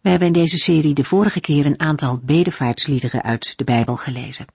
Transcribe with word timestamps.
We 0.00 0.10
hebben 0.10 0.28
in 0.28 0.34
deze 0.34 0.56
serie 0.56 0.94
de 0.94 1.04
vorige 1.04 1.40
keer 1.40 1.66
een 1.66 1.80
aantal 1.80 2.20
bedevaartsliederen 2.22 3.22
uit 3.22 3.52
de 3.56 3.64
Bijbel 3.64 3.96
gelezen. 3.96 4.46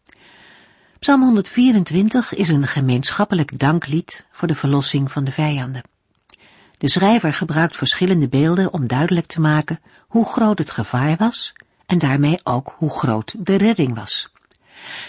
Psalm 0.99 1.21
124 1.21 2.33
is 2.33 2.49
een 2.49 2.67
gemeenschappelijk 2.67 3.59
danklied 3.59 4.25
voor 4.31 4.47
de 4.47 4.55
verlossing 4.55 5.11
van 5.11 5.23
de 5.23 5.31
vijanden. 5.31 5.83
De 6.77 6.89
schrijver 6.89 7.33
gebruikt 7.33 7.77
verschillende 7.77 8.27
beelden 8.27 8.73
om 8.73 8.87
duidelijk 8.87 9.25
te 9.25 9.41
maken 9.41 9.79
hoe 10.07 10.25
groot 10.25 10.57
het 10.57 10.71
gevaar 10.71 11.15
was 11.17 11.53
en 11.85 11.97
daarmee 11.97 12.39
ook 12.43 12.75
hoe 12.77 12.89
groot 12.89 13.35
de 13.37 13.55
redding 13.55 13.95
was. 13.95 14.31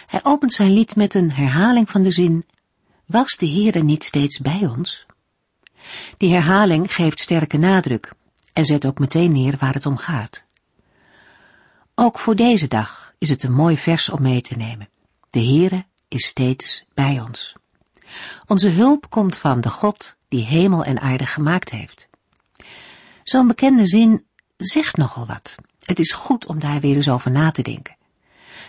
Hij 0.07 0.21
opent 0.23 0.53
zijn 0.53 0.73
lied 0.73 0.97
met 0.97 1.15
een 1.15 1.33
herhaling 1.33 1.91
van 1.91 2.03
de 2.03 2.11
zin 2.11 2.45
Was 3.07 3.37
de 3.37 3.49
Heere 3.49 3.83
niet 3.83 4.05
steeds 4.05 4.39
bij 4.39 4.67
ons? 4.77 5.07
Die 6.17 6.33
herhaling 6.33 6.95
geeft 6.95 7.21
sterke 7.21 7.57
nadruk 7.57 8.13
en 8.57 8.65
zet 8.65 8.87
ook 8.87 8.99
meteen 8.99 9.33
neer 9.33 9.57
waar 9.59 9.75
het 9.75 9.87
om 9.87 9.97
gaat. 9.97 10.45
Ook 11.95 12.19
voor 12.19 12.37
deze 12.37 12.67
dag 12.67 13.15
is 13.19 13.29
het 13.29 13.43
een 13.43 13.53
mooi 13.53 13.77
vers 13.77 14.09
om 14.09 14.23
mee 14.23 14.41
te 14.41 14.57
nemen. 14.57 14.89
De 15.31 15.41
Heere 15.41 15.85
is 16.09 16.27
steeds 16.27 16.85
bij 16.95 17.21
ons. 17.21 17.55
Onze 18.47 18.69
hulp 18.69 19.11
komt 19.11 19.37
van 19.37 19.61
de 19.61 19.71
God 19.71 20.17
die 20.29 20.45
hemel 20.45 20.85
en 20.85 21.01
aarde 21.01 21.27
gemaakt 21.27 21.71
heeft. 21.71 22.09
Zo'n 23.23 23.47
bekende 23.47 23.87
zin 23.87 24.27
zegt 24.57 24.97
nogal 24.97 25.27
wat. 25.27 25.55
Het 25.85 25.99
is 25.99 26.13
goed 26.13 26.47
om 26.47 26.61
daar 26.61 26.81
weer 26.81 26.95
eens 26.95 27.09
over 27.09 27.31
na 27.31 27.51
te 27.51 27.63
denken. 27.63 27.97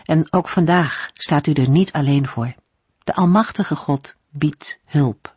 En 0.03 0.33
ook 0.33 0.47
vandaag 0.47 1.09
staat 1.13 1.47
u 1.47 1.53
er 1.53 1.69
niet 1.69 1.91
alleen 1.91 2.27
voor. 2.27 2.55
De 3.03 3.13
Almachtige 3.13 3.75
God 3.75 4.15
biedt 4.29 4.79
hulp. 4.85 5.36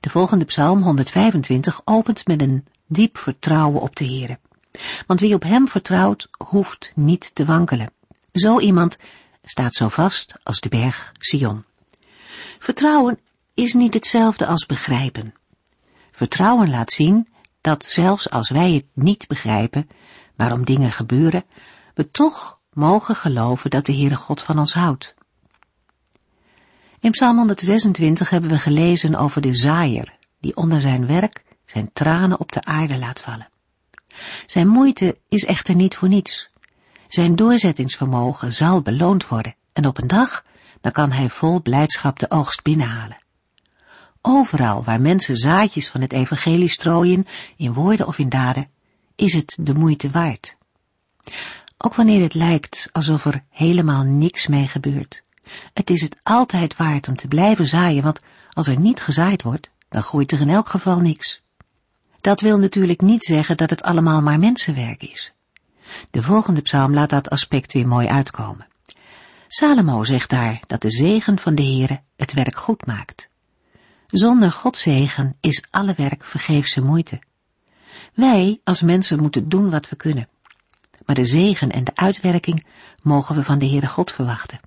De 0.00 0.10
volgende 0.10 0.44
psalm 0.44 0.82
125 0.82 1.80
opent 1.84 2.26
met 2.26 2.40
een 2.42 2.66
diep 2.86 3.18
vertrouwen 3.18 3.80
op 3.80 3.96
de 3.96 4.04
Heere. 4.04 4.38
Want 5.06 5.20
wie 5.20 5.34
op 5.34 5.42
hem 5.42 5.68
vertrouwt, 5.68 6.28
hoeft 6.44 6.92
niet 6.94 7.34
te 7.34 7.44
wankelen. 7.44 7.90
Zo 8.32 8.60
iemand 8.60 8.98
staat 9.42 9.74
zo 9.74 9.88
vast 9.88 10.34
als 10.42 10.60
de 10.60 10.68
berg 10.68 11.12
Sion. 11.18 11.64
Vertrouwen 12.58 13.18
is 13.54 13.74
niet 13.74 13.94
hetzelfde 13.94 14.46
als 14.46 14.66
begrijpen. 14.66 15.34
Vertrouwen 16.10 16.70
laat 16.70 16.92
zien 16.92 17.28
dat 17.60 17.84
zelfs 17.84 18.30
als 18.30 18.50
wij 18.50 18.72
het 18.72 18.86
niet 18.92 19.28
begrijpen 19.28 19.88
waarom 20.36 20.64
dingen 20.64 20.92
gebeuren, 20.92 21.44
we 21.94 22.10
toch 22.10 22.58
mogen 22.72 23.16
geloven 23.16 23.70
dat 23.70 23.86
de 23.86 23.92
Heere 23.94 24.14
God 24.16 24.42
van 24.42 24.58
ons 24.58 24.74
houdt. 24.74 25.14
In 27.00 27.10
Psalm 27.10 27.36
126 27.36 28.30
hebben 28.30 28.50
we 28.50 28.58
gelezen 28.58 29.14
over 29.14 29.40
de 29.40 29.54
zaaier, 29.54 30.16
die 30.40 30.56
onder 30.56 30.80
zijn 30.80 31.06
werk 31.06 31.44
zijn 31.66 31.92
tranen 31.92 32.40
op 32.40 32.52
de 32.52 32.64
aarde 32.64 32.98
laat 32.98 33.20
vallen. 33.20 33.48
Zijn 34.46 34.68
moeite 34.68 35.18
is 35.28 35.44
echter 35.44 35.74
niet 35.74 35.96
voor 35.96 36.08
niets. 36.08 36.50
Zijn 37.08 37.36
doorzettingsvermogen 37.36 38.52
zal 38.54 38.82
beloond 38.82 39.28
worden 39.28 39.54
en 39.72 39.86
op 39.86 39.98
een 39.98 40.06
dag 40.06 40.44
dan 40.80 40.92
kan 40.92 41.12
hij 41.12 41.28
vol 41.28 41.62
blijdschap 41.62 42.18
de 42.18 42.30
oogst 42.30 42.62
binnenhalen. 42.62 43.18
Overal 44.22 44.84
waar 44.84 45.00
mensen 45.00 45.36
zaadjes 45.36 45.88
van 45.88 46.00
het 46.00 46.12
evangelie 46.12 46.70
strooien, 46.70 47.26
in 47.56 47.72
woorden 47.72 48.06
of 48.06 48.18
in 48.18 48.28
daden, 48.28 48.70
is 49.16 49.32
het 49.32 49.58
de 49.60 49.74
moeite 49.74 50.10
waard. 50.10 50.56
Ook 51.78 51.94
wanneer 51.94 52.22
het 52.22 52.34
lijkt 52.34 52.88
alsof 52.92 53.24
er 53.24 53.44
helemaal 53.50 54.02
niks 54.02 54.46
mee 54.46 54.66
gebeurt. 54.66 55.26
Het 55.72 55.90
is 55.90 56.00
het 56.00 56.20
altijd 56.22 56.76
waard 56.76 57.08
om 57.08 57.16
te 57.16 57.28
blijven 57.28 57.66
zaaien, 57.66 58.02
want 58.02 58.20
als 58.50 58.66
er 58.66 58.78
niet 58.78 59.00
gezaaid 59.00 59.42
wordt, 59.42 59.70
dan 59.88 60.02
groeit 60.02 60.32
er 60.32 60.40
in 60.40 60.50
elk 60.50 60.68
geval 60.68 61.00
niks. 61.00 61.42
Dat 62.20 62.40
wil 62.40 62.58
natuurlijk 62.58 63.00
niet 63.00 63.24
zeggen 63.24 63.56
dat 63.56 63.70
het 63.70 63.82
allemaal 63.82 64.22
maar 64.22 64.38
mensenwerk 64.38 65.02
is. 65.02 65.32
De 66.10 66.22
volgende 66.22 66.60
psalm 66.60 66.94
laat 66.94 67.10
dat 67.10 67.30
aspect 67.30 67.72
weer 67.72 67.88
mooi 67.88 68.08
uitkomen. 68.08 68.66
Salomo 69.48 70.04
zegt 70.04 70.30
daar 70.30 70.62
dat 70.66 70.82
de 70.82 70.90
zegen 70.90 71.38
van 71.38 71.54
de 71.54 71.62
Heere 71.62 72.00
het 72.16 72.32
werk 72.32 72.56
goed 72.56 72.86
maakt. 72.86 73.30
Zonder 74.06 74.52
Gods 74.52 74.82
zegen 74.82 75.36
is 75.40 75.64
alle 75.70 75.94
werk 75.96 76.24
vergeefse 76.24 76.80
moeite. 76.80 77.22
Wij 78.14 78.60
als 78.64 78.82
mensen 78.82 79.20
moeten 79.20 79.48
doen 79.48 79.70
wat 79.70 79.88
we 79.88 79.96
kunnen. 79.96 80.28
Maar 81.06 81.14
de 81.14 81.26
zegen 81.26 81.70
en 81.70 81.84
de 81.84 81.94
uitwerking 81.94 82.66
mogen 83.02 83.34
we 83.34 83.44
van 83.44 83.58
de 83.58 83.68
Heere 83.68 83.86
God 83.86 84.12
verwachten. 84.12 84.60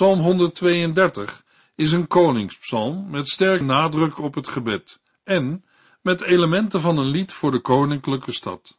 Psalm 0.00 0.20
132 0.20 1.44
is 1.74 1.92
een 1.92 2.06
koningspsalm 2.06 3.10
met 3.10 3.28
sterk 3.28 3.60
nadruk 3.60 4.18
op 4.18 4.34
het 4.34 4.48
gebed 4.48 5.00
en 5.24 5.64
met 6.02 6.20
elementen 6.22 6.80
van 6.80 6.98
een 6.98 7.06
lied 7.06 7.32
voor 7.32 7.50
de 7.50 7.60
koninklijke 7.60 8.32
stad. 8.32 8.78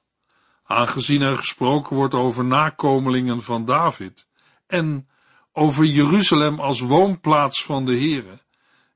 Aangezien 0.63 1.21
er 1.21 1.37
gesproken 1.37 1.95
wordt 1.95 2.13
over 2.13 2.45
nakomelingen 2.45 3.41
van 3.41 3.65
David 3.65 4.27
en 4.67 5.07
over 5.51 5.85
Jeruzalem 5.85 6.59
als 6.59 6.79
woonplaats 6.79 7.65
van 7.65 7.85
de 7.85 7.99
Here, 7.99 8.41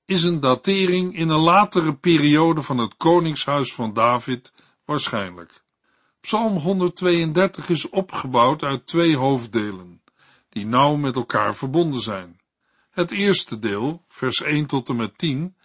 is 0.05 0.23
een 0.23 0.39
datering 0.39 1.15
in 1.15 1.29
een 1.29 1.39
latere 1.39 1.95
periode 1.95 2.61
van 2.61 2.77
het 2.77 2.97
koningshuis 2.97 3.73
van 3.73 3.93
David 3.93 4.53
waarschijnlijk. 4.85 5.63
Psalm 6.21 6.57
132 6.57 7.69
is 7.69 7.89
opgebouwd 7.89 8.63
uit 8.63 8.87
twee 8.87 9.17
hoofddelen 9.17 10.03
die 10.55 10.65
nauw 10.65 10.95
met 10.95 11.15
elkaar 11.15 11.55
verbonden 11.55 12.01
zijn. 12.01 12.39
Het 12.91 13.11
eerste 13.11 13.59
deel, 13.59 14.03
vers 14.07 14.41
1 14.41 14.65
tot 14.65 14.89
en 14.89 14.95
met 14.95 15.17
10, 15.17 15.55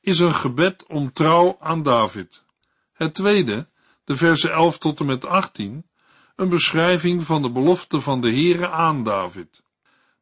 is 0.00 0.18
een 0.18 0.34
gebed 0.34 0.86
om 0.86 1.12
trouw 1.12 1.56
aan 1.60 1.82
David. 1.82 2.44
Het 2.92 3.14
tweede, 3.14 3.68
de 4.04 4.16
versen 4.16 4.52
11 4.52 4.78
tot 4.78 5.00
en 5.00 5.06
met 5.06 5.24
18, 5.24 5.86
een 6.36 6.48
beschrijving 6.48 7.24
van 7.24 7.42
de 7.42 7.50
belofte 7.50 8.00
van 8.00 8.20
de 8.20 8.30
Heere 8.30 8.70
aan 8.70 9.04
David. 9.04 9.62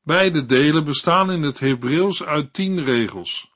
Beide 0.03 0.45
delen 0.45 0.85
bestaan 0.85 1.33
in 1.33 1.43
het 1.43 1.59
Hebreeuws 1.59 2.25
uit 2.25 2.53
tien 2.53 2.85
regels. 2.85 3.53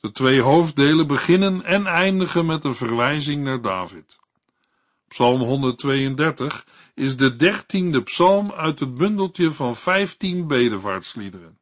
De 0.00 0.10
twee 0.10 0.42
hoofddelen 0.42 1.06
beginnen 1.06 1.64
en 1.64 1.86
eindigen 1.86 2.46
met 2.46 2.64
een 2.64 2.74
verwijzing 2.74 3.44
naar 3.44 3.62
David. 3.62 4.20
Psalm 5.12 5.40
132 5.40 6.66
is 6.94 7.16
de 7.16 7.36
dertiende 7.36 8.02
psalm 8.02 8.52
uit 8.52 8.78
het 8.78 8.94
bundeltje 8.94 9.52
van 9.52 9.76
vijftien 9.76 10.46
bedevaartsliederen. 10.46 11.58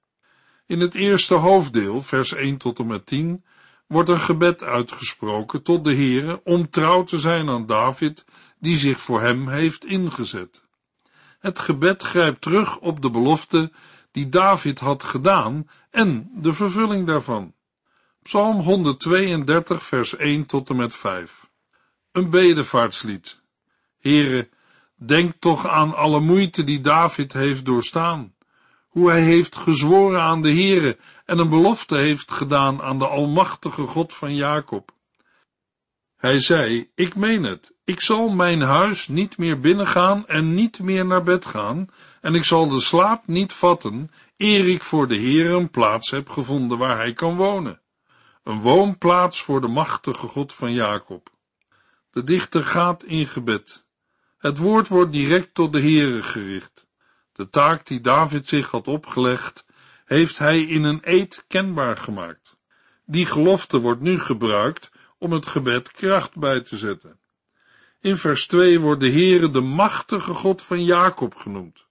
In 0.66 0.80
het 0.80 0.94
eerste 0.94 1.34
hoofddeel, 1.34 2.02
vers 2.02 2.34
1 2.34 2.56
tot 2.56 2.78
en 2.78 2.86
met 2.86 3.06
10, 3.06 3.44
wordt 3.86 4.08
een 4.08 4.20
gebed 4.20 4.62
uitgesproken 4.62 5.62
tot 5.62 5.84
de 5.84 5.94
Heere 5.94 6.40
om 6.44 6.70
trouw 6.70 7.04
te 7.04 7.18
zijn 7.18 7.48
aan 7.48 7.66
David, 7.66 8.24
die 8.58 8.76
zich 8.76 9.00
voor 9.00 9.20
hem 9.20 9.48
heeft 9.48 9.84
ingezet. 9.84 10.62
Het 11.38 11.58
gebed 11.58 12.02
grijpt 12.02 12.40
terug 12.40 12.78
op 12.78 13.02
de 13.02 13.10
belofte 13.10 13.72
die 14.10 14.28
David 14.28 14.78
had 14.78 15.04
gedaan 15.04 15.68
en 15.90 16.30
de 16.34 16.52
vervulling 16.52 17.06
daarvan. 17.06 17.54
Psalm 18.22 18.60
132, 18.60 19.82
vers 19.82 20.16
1 20.16 20.46
tot 20.46 20.68
en 20.68 20.76
met 20.76 20.96
5. 20.96 21.48
Een 22.12 22.30
bedevaartslied 22.30 23.39
Heere, 24.00 24.48
denk 24.94 25.32
toch 25.38 25.66
aan 25.66 25.94
alle 25.94 26.20
moeite 26.20 26.64
die 26.64 26.80
David 26.80 27.32
heeft 27.32 27.64
doorstaan, 27.64 28.34
hoe 28.88 29.10
hij 29.10 29.22
heeft 29.22 29.56
gezworen 29.56 30.20
aan 30.20 30.42
de 30.42 30.48
Heere 30.48 30.98
en 31.24 31.38
een 31.38 31.48
belofte 31.48 31.96
heeft 31.96 32.32
gedaan 32.32 32.82
aan 32.82 32.98
de 32.98 33.06
Almachtige 33.06 33.86
God 33.86 34.14
van 34.14 34.34
Jacob. 34.34 34.92
Hij 36.16 36.38
zei, 36.38 36.90
ik 36.94 37.16
meen 37.16 37.42
het, 37.42 37.74
ik 37.84 38.00
zal 38.00 38.28
mijn 38.28 38.60
huis 38.60 39.08
niet 39.08 39.38
meer 39.38 39.60
binnengaan 39.60 40.26
en 40.26 40.54
niet 40.54 40.80
meer 40.80 41.06
naar 41.06 41.22
bed 41.22 41.46
gaan, 41.46 41.88
en 42.20 42.34
ik 42.34 42.44
zal 42.44 42.68
de 42.68 42.80
slaap 42.80 43.26
niet 43.26 43.52
vatten, 43.52 44.10
eer 44.36 44.68
ik 44.68 44.82
voor 44.82 45.08
de 45.08 45.16
Heere 45.16 45.54
een 45.54 45.70
plaats 45.70 46.10
heb 46.10 46.28
gevonden 46.28 46.78
waar 46.78 46.96
hij 46.96 47.12
kan 47.12 47.36
wonen. 47.36 47.80
Een 48.42 48.60
woonplaats 48.60 49.42
voor 49.42 49.60
de 49.60 49.68
machtige 49.68 50.26
God 50.26 50.54
van 50.54 50.72
Jacob. 50.72 51.30
De 52.10 52.24
dichter 52.24 52.64
gaat 52.64 53.04
in 53.04 53.26
gebed. 53.26 53.88
Het 54.40 54.58
woord 54.58 54.88
wordt 54.88 55.12
direct 55.12 55.54
tot 55.54 55.72
de 55.72 55.80
Heere 55.80 56.22
gericht. 56.22 56.86
De 57.32 57.50
taak 57.50 57.86
die 57.86 58.00
David 58.00 58.48
zich 58.48 58.70
had 58.70 58.88
opgelegd, 58.88 59.64
heeft 60.04 60.38
hij 60.38 60.62
in 60.62 60.84
een 60.84 61.00
eed 61.02 61.44
kenbaar 61.48 61.96
gemaakt. 61.96 62.56
Die 63.06 63.26
gelofte 63.26 63.78
wordt 63.78 64.00
nu 64.00 64.18
gebruikt 64.18 64.90
om 65.18 65.32
het 65.32 65.46
gebed 65.46 65.90
kracht 65.90 66.36
bij 66.36 66.60
te 66.60 66.76
zetten. 66.76 67.18
In 68.00 68.16
vers 68.16 68.46
2 68.46 68.80
wordt 68.80 69.00
de 69.00 69.10
Heere 69.10 69.50
de 69.50 69.60
machtige 69.60 70.34
God 70.34 70.62
van 70.62 70.84
Jacob 70.84 71.34
genoemd. 71.34 71.86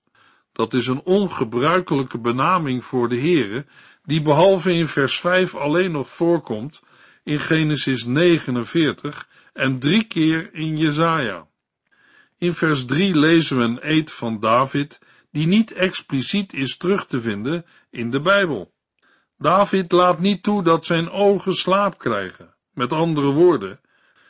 Dat 0.52 0.74
is 0.74 0.88
een 0.88 1.02
ongebruikelijke 1.02 2.20
benaming 2.20 2.86
voor 2.86 3.10
de 3.10 3.20
Heere, 3.20 3.66
die 4.04 4.22
behalve 4.22 4.74
in 4.74 4.88
vers 4.88 5.20
5 5.20 5.56
alleen 5.56 5.92
nog 5.92 6.10
voorkomt 6.10 6.82
in 7.24 7.40
Genesis 7.40 8.06
49 8.06 9.28
en 9.54 9.80
drie 9.80 10.04
keer 10.04 10.54
in 10.54 10.78
Jesaja. 10.78 11.48
In 12.40 12.54
vers 12.54 12.86
3 12.86 13.16
lezen 13.16 13.58
we 13.58 13.64
een 13.64 13.80
eed 13.82 14.12
van 14.12 14.40
David, 14.40 15.00
die 15.32 15.48
niet 15.48 15.72
expliciet 15.72 16.54
is 16.54 16.78
terug 16.78 17.06
te 17.06 17.22
vinden 17.22 17.66
in 17.90 18.12
de 18.12 18.22
Bijbel. 18.22 18.74
David 19.38 19.92
laat 19.92 20.20
niet 20.20 20.44
toe 20.44 20.64
dat 20.64 20.86
zijn 20.86 21.10
ogen 21.10 21.54
slaap 21.54 21.98
krijgen. 21.98 22.56
Met 22.74 22.94
andere 22.94 23.32
woorden, 23.32 23.80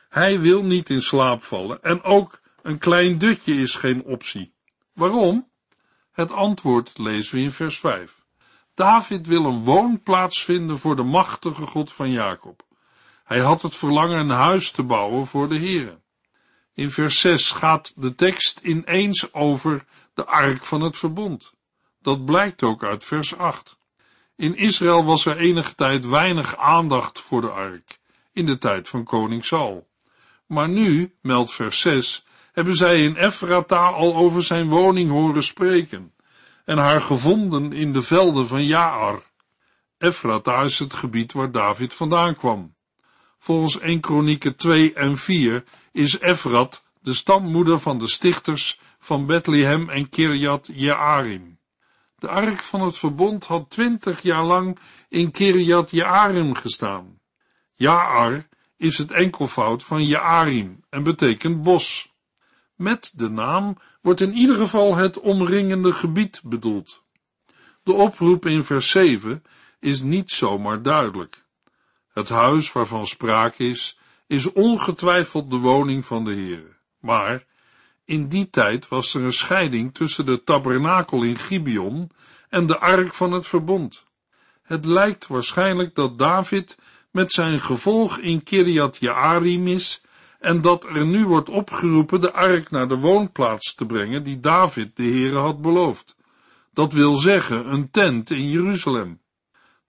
hij 0.10 0.40
wil 0.40 0.64
niet 0.64 0.90
in 0.90 1.02
slaap 1.02 1.44
vallen 1.44 1.84
en 1.84 2.04
ook 2.04 2.42
een 2.62 2.78
klein 2.78 3.18
dutje 3.18 3.54
is 3.54 3.76
geen 3.76 4.04
optie. 4.04 4.54
Waarom? 4.94 5.50
Het 6.12 6.32
antwoord 6.32 6.98
lezen 6.98 7.36
we 7.36 7.42
in 7.42 7.52
vers 7.52 7.80
5. 7.80 8.26
David 8.74 9.28
wil 9.28 9.46
een 9.46 9.64
woonplaats 9.64 10.44
vinden 10.44 10.80
voor 10.80 10.96
de 10.96 11.04
machtige 11.04 11.66
God 11.66 11.94
van 11.94 12.12
Jacob. 12.12 12.62
Hij 13.24 13.40
had 13.40 13.62
het 13.62 13.76
verlangen 13.76 14.20
een 14.20 14.30
huis 14.30 14.72
te 14.72 14.84
bouwen 14.84 15.26
voor 15.26 15.50
de 15.50 15.60
Here. 15.60 16.00
In 16.80 16.92
vers 16.92 17.20
6 17.20 17.52
gaat 17.52 17.94
de 17.96 18.16
tekst 18.16 18.60
ineens 18.60 19.34
over 19.34 19.86
de 20.14 20.26
ark 20.26 20.66
van 20.66 20.82
het 20.82 20.98
verbond. 20.98 21.54
Dat 22.02 22.26
blijkt 22.26 22.64
ook 22.64 22.84
uit 22.84 23.04
vers 23.04 23.38
8. 23.38 23.78
In 24.36 24.56
Israël 24.56 25.06
was 25.06 25.26
er 25.26 25.38
enige 25.38 25.76
tijd 25.76 26.06
weinig 26.06 26.58
aandacht 26.58 27.20
voor 27.20 27.42
de 27.42 27.50
ark, 27.50 28.00
in 28.34 28.46
de 28.46 28.58
tijd 28.58 28.90
van 28.90 29.04
koning 29.04 29.46
Saul. 29.46 29.88
Maar 30.46 30.70
nu, 30.70 31.16
meldt 31.22 31.54
vers 31.54 31.82
6, 31.82 32.26
hebben 32.52 32.76
zij 32.76 33.04
in 33.04 33.16
Efrata 33.16 33.88
al 33.88 34.16
over 34.16 34.44
zijn 34.44 34.68
woning 34.68 35.10
horen 35.10 35.44
spreken 35.44 36.14
en 36.66 36.78
haar 36.78 37.02
gevonden 37.02 37.74
in 37.74 37.94
de 37.94 38.02
velden 38.02 38.48
van 38.48 38.66
Jaar. 38.66 39.32
Efrata 39.98 40.62
is 40.62 40.80
het 40.80 40.94
gebied 40.94 41.34
waar 41.34 41.52
David 41.52 41.94
vandaan 41.94 42.36
kwam. 42.36 42.78
Volgens 43.40 43.80
1 43.80 44.00
Kronieken 44.00 44.56
2 44.56 44.94
en 44.94 45.18
4 45.18 45.64
is 45.92 46.20
Efrat 46.20 46.84
de 47.02 47.14
stammoeder 47.14 47.80
van 47.80 48.00
de 48.00 48.08
stichters 48.08 48.80
van 49.00 49.26
Bethlehem 49.26 49.90
en 49.90 50.10
Kirjat 50.10 50.70
Jearim. 50.74 51.60
De 52.16 52.28
ark 52.28 52.64
van 52.64 52.82
het 52.82 52.98
verbond 52.98 53.46
had 53.46 53.70
twintig 53.70 54.22
jaar 54.22 54.44
lang 54.44 54.80
in 55.10 55.32
Kirjat 55.32 55.92
Jearim 55.92 56.56
gestaan. 56.56 57.20
Jaar 57.74 58.48
is 58.78 58.98
het 58.98 59.12
enkelvoud 59.12 59.84
van 59.84 60.06
Jearim 60.06 60.84
en 60.90 61.04
betekent 61.04 61.64
bos. 61.64 62.14
Met 62.76 63.14
de 63.16 63.30
naam 63.30 63.78
wordt 64.02 64.22
in 64.22 64.34
ieder 64.34 64.56
geval 64.56 64.96
het 64.96 65.20
omringende 65.20 65.92
gebied 65.92 66.42
bedoeld. 66.44 67.04
De 67.84 67.94
oproep 67.94 68.46
in 68.46 68.64
vers 68.64 68.90
7 68.90 69.44
is 69.80 70.02
niet 70.02 70.32
zomaar 70.32 70.82
duidelijk. 70.82 71.48
Het 72.20 72.30
huis 72.30 72.72
waarvan 72.72 73.08
sprake 73.08 73.64
is, 73.64 73.98
is 74.28 74.52
ongetwijfeld 74.52 75.52
de 75.52 75.58
woning 75.58 76.06
van 76.06 76.24
de 76.24 76.32
Heere. 76.32 76.76
Maar 77.00 77.46
in 78.06 78.28
die 78.28 78.50
tijd 78.50 78.88
was 78.88 79.14
er 79.14 79.22
een 79.22 79.34
scheiding 79.34 79.94
tussen 79.94 80.26
de 80.26 80.44
tabernakel 80.44 81.24
in 81.24 81.38
Gibeon 81.38 82.12
en 82.50 82.66
de 82.66 82.80
ark 82.80 83.14
van 83.14 83.32
het 83.32 83.48
verbond. 83.48 84.04
Het 84.62 84.86
lijkt 84.86 85.28
waarschijnlijk 85.28 85.96
dat 85.96 86.18
David 86.18 86.78
met 87.12 87.32
zijn 87.32 87.60
gevolg 87.60 88.18
in 88.18 88.44
Kiriat 88.44 88.98
Jearim 88.98 89.68
is 89.68 90.02
en 90.40 90.62
dat 90.62 90.84
er 90.84 91.06
nu 91.06 91.26
wordt 91.26 91.50
opgeroepen 91.50 92.22
de 92.22 92.34
ark 92.34 92.72
naar 92.72 92.88
de 92.88 92.98
woonplaats 92.98 93.76
te 93.76 93.86
brengen 93.86 94.24
die 94.24 94.40
David 94.40 94.96
de 94.96 95.04
Heere 95.04 95.38
had 95.38 95.62
beloofd. 95.62 96.16
Dat 96.74 96.94
wil 96.94 97.18
zeggen 97.18 97.72
een 97.72 97.92
tent 97.92 98.30
in 98.30 98.50
Jeruzalem. 98.50 99.20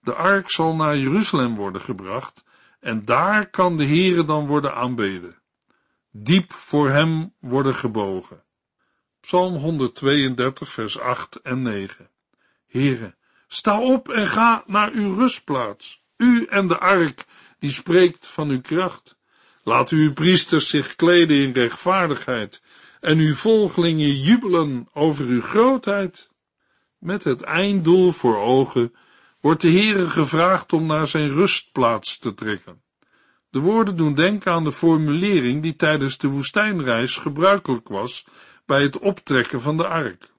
De 0.00 0.14
ark 0.14 0.50
zal 0.50 0.74
naar 0.74 0.98
Jeruzalem 0.98 1.56
worden 1.56 1.80
gebracht 1.80 2.44
en 2.80 3.04
daar 3.04 3.50
kan 3.50 3.76
de 3.76 3.86
Heere 3.86 4.24
dan 4.24 4.46
worden 4.46 4.74
aanbeden. 4.74 5.38
Diep 6.10 6.52
voor 6.52 6.88
hem 6.88 7.34
worden 7.38 7.74
gebogen. 7.74 8.44
Psalm 9.20 9.54
132 9.54 10.68
vers 10.68 10.98
8 10.98 11.36
en 11.36 11.62
9. 11.62 12.10
Heere, 12.66 13.14
sta 13.48 13.80
op 13.80 14.08
en 14.08 14.26
ga 14.26 14.62
naar 14.66 14.92
uw 14.92 15.14
rustplaats. 15.14 16.02
U 16.16 16.44
en 16.44 16.68
de 16.68 16.78
ark 16.78 17.24
die 17.58 17.70
spreekt 17.70 18.26
van 18.26 18.48
uw 18.48 18.60
kracht. 18.60 19.16
Laat 19.62 19.88
uw 19.88 20.12
priesters 20.12 20.68
zich 20.68 20.96
kleden 20.96 21.36
in 21.36 21.52
rechtvaardigheid 21.52 22.62
en 23.00 23.18
uw 23.18 23.34
volgelingen 23.34 24.20
jubelen 24.20 24.88
over 24.92 25.26
uw 25.26 25.42
grootheid. 25.42 26.28
Met 26.98 27.24
het 27.24 27.42
einddoel 27.42 28.12
voor 28.12 28.36
ogen 28.36 28.94
wordt 29.40 29.60
de 29.60 29.70
Heere 29.70 30.10
gevraagd 30.10 30.72
om 30.72 30.86
naar 30.86 31.06
zijn 31.06 31.28
rustplaats 31.28 32.18
te 32.18 32.34
trekken. 32.34 32.82
De 33.50 33.58
woorden 33.58 33.96
doen 33.96 34.14
denken 34.14 34.52
aan 34.52 34.64
de 34.64 34.72
formulering 34.72 35.62
die 35.62 35.76
tijdens 35.76 36.18
de 36.18 36.28
woestijnreis 36.28 37.16
gebruikelijk 37.16 37.88
was 37.88 38.26
bij 38.66 38.82
het 38.82 38.98
optrekken 38.98 39.60
van 39.60 39.76
de 39.76 39.86
ark. 39.86 40.32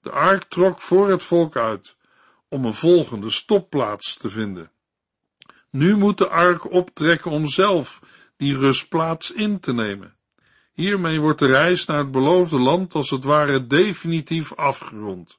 De 0.00 0.10
ark 0.10 0.44
trok 0.44 0.80
voor 0.80 1.10
het 1.10 1.22
volk 1.22 1.56
uit 1.56 1.96
om 2.48 2.64
een 2.64 2.74
volgende 2.74 3.30
stopplaats 3.30 4.16
te 4.16 4.30
vinden. 4.30 4.70
Nu 5.70 5.96
moet 5.96 6.18
de 6.18 6.28
ark 6.28 6.72
optrekken 6.72 7.30
om 7.30 7.46
zelf 7.46 8.00
die 8.36 8.58
rustplaats 8.58 9.32
in 9.32 9.60
te 9.60 9.72
nemen. 9.72 10.16
Hiermee 10.72 11.20
wordt 11.20 11.38
de 11.38 11.46
reis 11.46 11.86
naar 11.86 11.98
het 11.98 12.10
beloofde 12.10 12.58
land 12.58 12.94
als 12.94 13.10
het 13.10 13.24
ware 13.24 13.66
definitief 13.66 14.54
afgerond. 14.54 15.38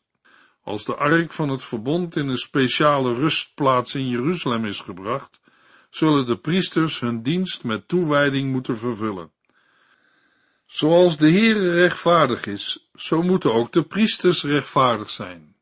Als 0.68 0.86
de 0.86 0.96
ark 0.96 1.32
van 1.32 1.50
het 1.50 1.64
verbond 1.64 2.16
in 2.16 2.28
een 2.28 2.38
speciale 2.38 3.14
rustplaats 3.14 3.96
in 3.96 4.08
Jeruzalem 4.08 4.66
is 4.66 4.80
gebracht, 4.80 5.40
zullen 5.90 6.26
de 6.26 6.38
priesters 6.38 7.00
hun 7.00 7.22
dienst 7.22 7.64
met 7.64 7.88
toewijding 7.88 8.52
moeten 8.52 8.78
vervullen. 8.78 9.32
Zoals 10.66 11.18
de 11.18 11.32
Heere 11.32 11.74
rechtvaardig 11.74 12.46
is, 12.46 12.90
zo 12.96 13.22
moeten 13.22 13.54
ook 13.54 13.72
de 13.72 13.84
priesters 13.84 14.44
rechtvaardig 14.44 15.10
zijn. 15.10 15.56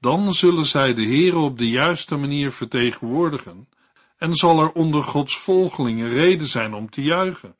Dan 0.00 0.32
zullen 0.32 0.66
zij 0.66 0.94
de 0.94 1.04
Heere 1.04 1.38
op 1.38 1.58
de 1.58 1.68
juiste 1.70 2.16
manier 2.16 2.52
vertegenwoordigen 2.52 3.68
en 4.16 4.34
zal 4.34 4.60
er 4.60 4.72
onder 4.72 5.02
Gods 5.02 5.38
volgelingen 5.38 6.08
reden 6.08 6.46
zijn 6.46 6.74
om 6.74 6.90
te 6.90 7.02
juichen. 7.02 7.56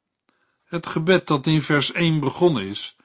Het 0.64 0.86
gebed 0.86 1.26
dat 1.26 1.46
in 1.46 1.62
vers 1.62 1.92
1 1.92 2.20
begonnen 2.20 2.66
is, 2.66 2.96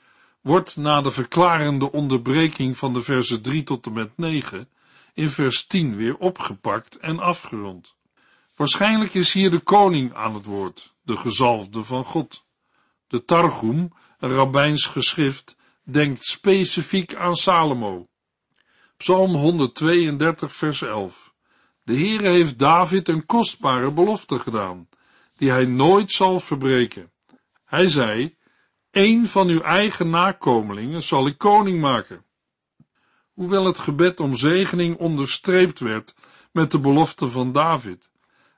wordt 0.46 0.76
na 0.76 1.02
de 1.02 1.12
verklarende 1.12 1.92
onderbreking 1.92 2.78
van 2.78 2.94
de 2.94 3.02
versen 3.02 3.42
3 3.42 3.64
tot 3.64 3.86
en 3.86 3.94
met 3.94 4.18
9 4.18 4.70
in 5.14 5.30
vers 5.30 5.66
10 5.66 5.96
weer 5.96 6.18
opgepakt 6.18 6.98
en 6.98 7.20
afgerond. 7.20 7.96
Waarschijnlijk 8.56 9.14
is 9.14 9.34
hier 9.34 9.52
de 9.52 9.60
koning 9.60 10.14
aan 10.14 10.34
het 10.34 10.46
woord, 10.46 10.94
de 11.02 11.18
gezalfde 11.18 11.84
van 11.84 12.04
God. 12.04 12.46
De 13.08 13.26
Targum, 13.26 13.92
een 14.20 14.30
rabbijns 14.30 14.86
geschrift, 14.86 15.56
denkt 15.84 16.26
specifiek 16.26 17.16
aan 17.16 17.36
Salomo. 17.36 18.08
Psalm 18.98 19.36
132 19.36 20.56
vers 20.56 20.82
11. 20.82 21.34
De 21.84 21.94
Heere 21.94 22.30
heeft 22.30 22.60
David 22.60 23.08
een 23.08 23.26
kostbare 23.26 23.92
belofte 23.92 24.40
gedaan, 24.40 24.90
die 25.38 25.50
hij 25.50 25.66
nooit 25.66 26.12
zal 26.12 26.40
verbreken. 26.40 27.12
Hij 27.66 27.88
zei, 27.88 28.35
een 28.96 29.28
van 29.28 29.48
uw 29.48 29.62
eigen 29.62 30.10
nakomelingen 30.10 31.04
zal 31.04 31.28
ik 31.28 31.38
koning 31.38 31.82
maken. 31.82 32.26
Hoewel 33.34 33.66
het 33.66 33.80
gebed 33.80 34.20
om 34.20 34.36
zegening 34.36 34.98
onderstreept 34.98 35.80
werd 35.80 36.16
met 36.52 36.72
de 36.72 36.80
belofte 36.80 37.30
van 37.30 37.52
David, 37.52 38.10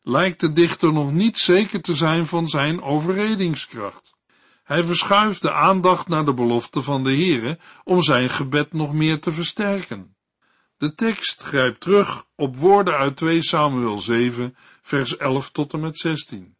lijkt 0.03 0.39
de 0.39 0.53
dichter 0.53 0.93
nog 0.93 1.11
niet 1.11 1.37
zeker 1.37 1.81
te 1.81 1.95
zijn 1.95 2.27
van 2.27 2.47
zijn 2.47 2.81
overredingskracht. 2.81 4.15
Hij 4.63 4.83
verschuift 4.83 5.41
de 5.41 5.51
aandacht 5.51 6.07
naar 6.07 6.25
de 6.25 6.33
belofte 6.33 6.81
van 6.81 7.03
de 7.03 7.15
Heere 7.15 7.59
om 7.83 8.01
zijn 8.01 8.29
gebed 8.29 8.73
nog 8.73 8.93
meer 8.93 9.21
te 9.21 9.31
versterken. 9.31 10.15
De 10.77 10.93
tekst 10.95 11.43
grijpt 11.43 11.79
terug 11.79 12.25
op 12.35 12.55
woorden 12.55 12.97
uit 12.97 13.15
2 13.15 13.43
Samuel 13.43 13.99
7, 13.99 14.55
vers 14.81 15.17
11 15.17 15.51
tot 15.51 15.73
en 15.73 15.79
met 15.79 15.97
16, 15.97 16.56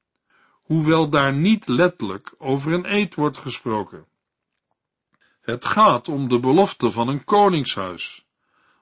hoewel 0.68 1.10
daar 1.10 1.34
niet 1.34 1.68
letterlijk 1.68 2.34
over 2.38 2.74
een 2.74 2.94
eed 2.94 3.16
wordt 3.16 3.38
gesproken. 3.38 4.06
Het 5.42 5.66
gaat 5.66 6.08
om 6.08 6.30
de 6.30 6.40
belofte 6.40 6.92
van 6.92 7.08
een 7.08 7.24
koningshuis, 7.24 8.26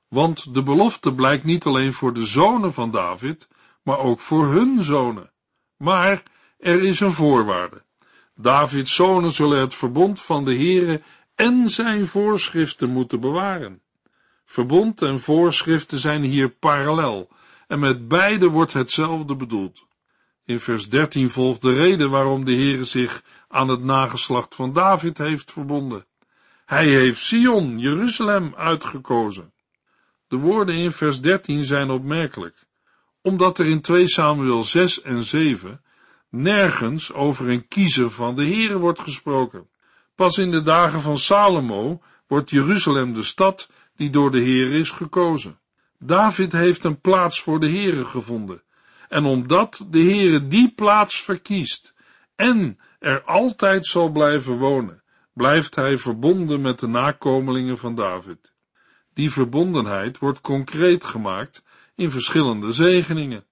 want 0.08 0.54
de 0.54 0.64
belofte 0.64 1.14
blijkt 1.14 1.44
niet 1.44 1.66
alleen 1.66 1.94
voor 1.94 2.14
de 2.14 2.26
zonen 2.26 2.74
van 2.74 2.92
David, 2.92 3.48
maar 3.82 4.00
ook 4.00 4.20
voor 4.20 4.48
hun 4.48 4.84
zonen. 4.84 5.32
Maar 5.78 6.24
er 6.58 6.84
is 6.84 7.00
een 7.00 7.12
voorwaarde. 7.12 7.84
Davids 8.36 8.96
zonen 8.96 9.32
zullen 9.32 9.60
het 9.60 9.74
verbond 9.74 10.22
van 10.22 10.46
de 10.46 10.56
Heere 10.56 11.02
en 11.36 11.70
zijn 11.70 12.08
voorschriften 12.08 12.90
moeten 12.90 13.20
bewaren. 13.20 13.82
Verbond 14.46 15.02
en 15.02 15.20
voorschriften 15.20 16.00
zijn 16.00 16.22
hier 16.22 16.50
parallel 16.50 17.30
en 17.68 17.80
met 17.80 18.08
beide 18.08 18.48
wordt 18.48 18.74
hetzelfde 18.74 19.36
bedoeld. 19.36 19.85
In 20.46 20.60
vers 20.60 20.90
13 20.90 21.30
volgt 21.30 21.62
de 21.62 21.74
reden 21.74 22.10
waarom 22.10 22.46
de 22.46 22.54
Heere 22.54 22.84
zich 22.84 23.24
aan 23.48 23.68
het 23.68 23.84
nageslacht 23.84 24.56
van 24.56 24.74
David 24.74 25.18
heeft 25.18 25.52
verbonden. 25.52 26.06
Hij 26.66 26.88
heeft 26.88 27.20
Sion, 27.20 27.80
Jeruzalem, 27.80 28.54
uitgekozen. 28.56 29.54
De 30.28 30.38
woorden 30.38 30.76
in 30.76 30.92
vers 30.92 31.22
13 31.22 31.64
zijn 31.64 31.90
opmerkelijk, 31.90 32.66
omdat 33.22 33.58
er 33.58 33.66
in 33.66 33.82
2 33.82 34.08
Samuel 34.08 34.64
6 34.64 35.02
en 35.02 35.24
7 35.24 35.82
nergens 36.30 37.14
over 37.14 37.50
een 37.50 37.68
kiezer 37.68 38.12
van 38.12 38.36
de 38.36 38.44
Heere 38.44 38.78
wordt 38.78 39.00
gesproken. 39.00 39.70
Pas 40.16 40.38
in 40.38 40.52
de 40.52 40.62
dagen 40.62 41.02
van 41.02 41.18
Salomo 41.18 42.02
wordt 42.28 42.50
Jeruzalem 42.50 43.14
de 43.14 43.24
stad 43.24 43.70
die 43.96 44.10
door 44.10 44.32
de 44.32 44.42
Heere 44.42 44.78
is 44.78 44.92
gekozen. 44.92 45.60
David 46.00 46.52
heeft 46.52 46.84
een 46.84 47.02
plaats 47.02 47.42
voor 47.42 47.60
de 47.60 47.70
Heere 47.70 48.06
gevonden, 48.06 48.64
en 49.16 49.26
omdat 49.26 49.86
de 49.90 50.00
Heere 50.00 50.48
die 50.48 50.74
plaats 50.74 51.22
verkiest 51.22 51.94
en 52.36 52.80
er 53.00 53.24
altijd 53.24 53.86
zal 53.86 54.10
blijven 54.10 54.58
wonen, 54.58 55.04
blijft 55.34 55.76
hij 55.76 55.98
verbonden 55.98 56.62
met 56.62 56.80
de 56.80 56.88
nakomelingen 56.88 57.78
van 57.78 57.96
David. 57.96 58.54
Die 59.14 59.32
verbondenheid 59.32 60.18
wordt 60.18 60.42
concreet 60.42 61.04
gemaakt 61.04 61.64
in 61.96 62.12
verschillende 62.12 62.72
zegeningen. 62.72 63.46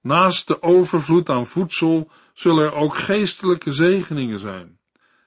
Naast 0.00 0.46
de 0.46 0.62
overvloed 0.62 1.30
aan 1.30 1.46
voedsel 1.46 2.10
zullen 2.32 2.64
er 2.64 2.74
ook 2.74 2.94
geestelijke 2.96 3.72
zegeningen 3.72 4.38
zijn. 4.38 4.78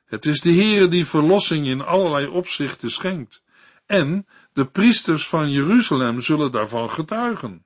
Het 0.06 0.26
is 0.26 0.42
de 0.42 0.54
Heere 0.54 0.88
die 0.88 1.06
verlossing 1.06 1.68
in 1.68 1.82
allerlei 1.82 2.28
opzichten 2.28 2.92
schenkt, 2.92 3.44
en 3.86 4.28
de 4.54 4.66
priesters 4.66 5.28
van 5.28 5.52
Jeruzalem 5.52 6.20
zullen 6.20 6.52
daarvan 6.52 6.90
getuigen. 6.90 7.66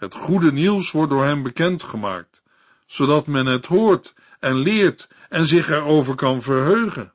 Het 0.00 0.14
goede 0.14 0.52
nieuws 0.52 0.90
wordt 0.90 1.10
door 1.10 1.24
hem 1.24 1.42
bekendgemaakt, 1.42 2.42
zodat 2.86 3.26
men 3.26 3.46
het 3.46 3.66
hoort 3.66 4.14
en 4.38 4.56
leert 4.56 5.08
en 5.28 5.46
zich 5.46 5.68
erover 5.68 6.14
kan 6.14 6.42
verheugen. 6.42 7.12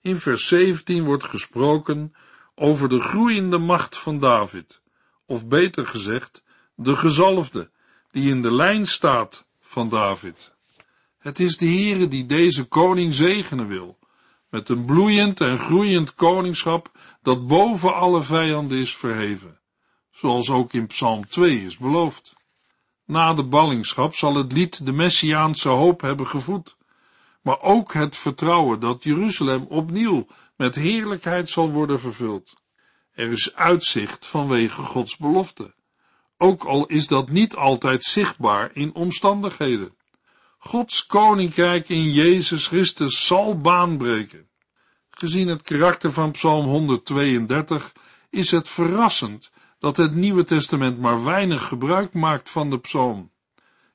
In 0.00 0.16
vers 0.16 0.48
17 0.48 1.04
wordt 1.04 1.24
gesproken 1.24 2.14
over 2.54 2.88
de 2.88 3.00
groeiende 3.00 3.58
macht 3.58 3.96
van 3.96 4.18
David, 4.18 4.80
of 5.26 5.48
beter 5.48 5.86
gezegd, 5.86 6.44
de 6.74 6.96
gezalfde, 6.96 7.70
die 8.10 8.30
in 8.30 8.42
de 8.42 8.52
lijn 8.52 8.86
staat 8.86 9.46
van 9.60 9.88
David. 9.88 10.54
Het 11.18 11.40
is 11.40 11.56
de 11.56 11.66
Heere 11.66 12.08
die 12.08 12.26
deze 12.26 12.64
koning 12.64 13.14
zegenen 13.14 13.68
wil, 13.68 13.98
met 14.50 14.68
een 14.68 14.84
bloeiend 14.84 15.40
en 15.40 15.58
groeiend 15.58 16.14
koningschap 16.14 16.90
dat 17.22 17.46
boven 17.46 17.94
alle 17.94 18.22
vijanden 18.22 18.78
is 18.78 18.96
verheven, 18.96 19.58
zoals 20.14 20.50
ook 20.50 20.72
in 20.72 20.86
Psalm 20.86 21.28
2 21.28 21.64
is 21.64 21.76
beloofd. 21.76 22.34
Na 23.04 23.34
de 23.34 23.44
ballingschap 23.44 24.14
zal 24.14 24.34
het 24.34 24.52
lied 24.52 24.86
de 24.86 24.92
Messiaanse 24.92 25.68
hoop 25.68 26.00
hebben 26.00 26.26
gevoed, 26.26 26.76
maar 27.42 27.60
ook 27.60 27.92
het 27.92 28.16
vertrouwen 28.16 28.80
dat 28.80 29.02
Jeruzalem 29.04 29.62
opnieuw 29.68 30.26
met 30.56 30.74
heerlijkheid 30.74 31.50
zal 31.50 31.70
worden 31.70 32.00
vervuld. 32.00 32.54
Er 33.12 33.30
is 33.30 33.54
uitzicht 33.54 34.26
vanwege 34.26 34.82
Gods 34.82 35.16
belofte, 35.16 35.74
ook 36.38 36.64
al 36.64 36.86
is 36.86 37.06
dat 37.06 37.28
niet 37.28 37.54
altijd 37.54 38.04
zichtbaar 38.04 38.70
in 38.72 38.94
omstandigheden. 38.94 39.96
Gods 40.58 41.06
koninkrijk 41.06 41.88
in 41.88 42.12
Jezus 42.12 42.66
Christus 42.66 43.26
zal 43.26 43.58
baanbreken. 43.58 44.48
Gezien 45.10 45.48
het 45.48 45.62
karakter 45.62 46.12
van 46.12 46.30
Psalm 46.30 46.66
132 46.66 47.92
is 48.30 48.50
het 48.50 48.68
verrassend 48.68 49.50
dat 49.84 49.96
het 49.96 50.14
Nieuwe 50.14 50.44
Testament 50.44 50.98
maar 50.98 51.24
weinig 51.24 51.64
gebruik 51.64 52.12
maakt 52.12 52.50
van 52.50 52.70
de 52.70 52.78
psalm. 52.78 53.30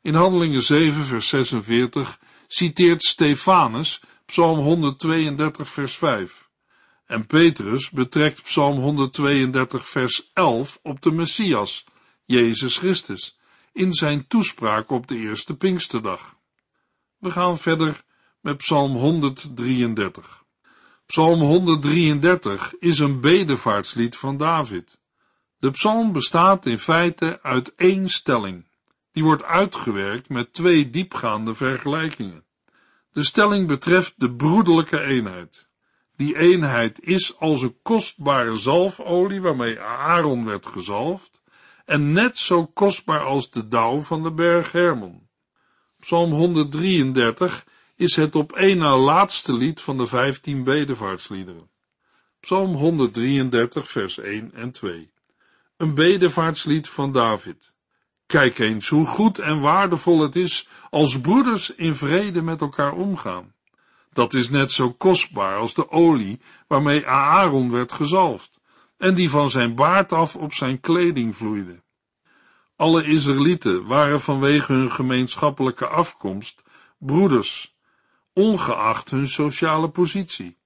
In 0.01 0.13
Handelingen 0.13 0.61
7 0.61 1.03
vers 1.03 1.27
46 1.27 2.19
citeert 2.47 3.03
Stefanus 3.03 4.01
Psalm 4.25 4.59
132 4.59 5.69
vers 5.69 5.95
5 5.97 6.49
en 7.05 7.25
Petrus 7.25 7.89
betrekt 7.89 8.43
Psalm 8.43 8.79
132 8.79 9.87
vers 9.87 10.31
11 10.33 10.79
op 10.83 11.01
de 11.01 11.11
Messias, 11.11 11.85
Jezus 12.25 12.77
Christus, 12.77 13.39
in 13.73 13.93
zijn 13.93 14.27
toespraak 14.27 14.89
op 14.89 15.07
de 15.07 15.17
eerste 15.17 15.57
Pinksterdag. 15.57 16.35
We 17.17 17.31
gaan 17.31 17.57
verder 17.57 18.03
met 18.41 18.57
Psalm 18.57 18.95
133. 18.95 20.43
Psalm 21.05 21.39
133 21.39 22.73
is 22.79 22.99
een 22.99 23.19
bedevaartslied 23.19 24.15
van 24.15 24.37
David. 24.37 24.98
De 25.59 25.71
psalm 25.71 26.11
bestaat 26.11 26.65
in 26.65 26.77
feite 26.77 27.39
uit 27.41 27.75
één 27.75 28.09
stelling. 28.09 28.67
Die 29.11 29.23
wordt 29.23 29.43
uitgewerkt 29.43 30.29
met 30.29 30.53
twee 30.53 30.89
diepgaande 30.89 31.53
vergelijkingen. 31.53 32.43
De 33.11 33.23
stelling 33.23 33.67
betreft 33.67 34.13
de 34.17 34.31
broederlijke 34.31 35.01
eenheid. 35.01 35.69
Die 36.15 36.37
eenheid 36.37 36.99
is 37.01 37.37
als 37.37 37.61
een 37.61 37.77
kostbare 37.81 38.57
zalfolie 38.57 39.41
waarmee 39.41 39.79
Aaron 39.79 40.45
werd 40.45 40.65
gezalfd 40.65 41.41
en 41.85 42.11
net 42.11 42.37
zo 42.37 42.65
kostbaar 42.65 43.21
als 43.21 43.51
de 43.51 43.67
dauw 43.67 44.01
van 44.01 44.23
de 44.23 44.31
berg 44.31 44.71
Hermon. 44.71 45.27
Psalm 45.99 46.31
133 46.31 47.65
is 47.95 48.15
het 48.15 48.35
op 48.35 48.51
één 48.51 48.77
na 48.77 48.97
laatste 48.97 49.53
lied 49.53 49.81
van 49.81 49.97
de 49.97 50.05
vijftien 50.05 50.63
bedevaartsliederen. 50.63 51.69
Psalm 52.39 52.75
133 52.75 53.89
vers 53.89 54.17
1 54.17 54.53
en 54.53 54.71
2. 54.71 55.08
Een 55.79 55.93
bedevaartslied 55.93 56.89
van 56.89 57.11
David. 57.11 57.73
Kijk 58.25 58.59
eens 58.59 58.89
hoe 58.89 59.05
goed 59.05 59.39
en 59.39 59.59
waardevol 59.59 60.21
het 60.21 60.35
is 60.35 60.67
als 60.89 61.19
broeders 61.19 61.75
in 61.75 61.95
vrede 61.95 62.41
met 62.41 62.61
elkaar 62.61 62.93
omgaan. 62.93 63.53
Dat 64.13 64.33
is 64.33 64.49
net 64.49 64.71
zo 64.71 64.91
kostbaar 64.91 65.57
als 65.57 65.73
de 65.73 65.91
olie 65.91 66.41
waarmee 66.67 67.07
Aaron 67.07 67.71
werd 67.71 67.91
gezalfd 67.91 68.59
en 68.97 69.13
die 69.13 69.29
van 69.29 69.49
zijn 69.49 69.75
baard 69.75 70.11
af 70.13 70.35
op 70.35 70.53
zijn 70.53 70.79
kleding 70.79 71.35
vloeide. 71.35 71.81
Alle 72.75 73.03
Israëlieten 73.03 73.85
waren 73.85 74.21
vanwege 74.21 74.73
hun 74.73 74.91
gemeenschappelijke 74.91 75.87
afkomst 75.87 76.63
broeders, 76.97 77.75
ongeacht 78.33 79.09
hun 79.09 79.27
sociale 79.27 79.89
positie. 79.89 80.57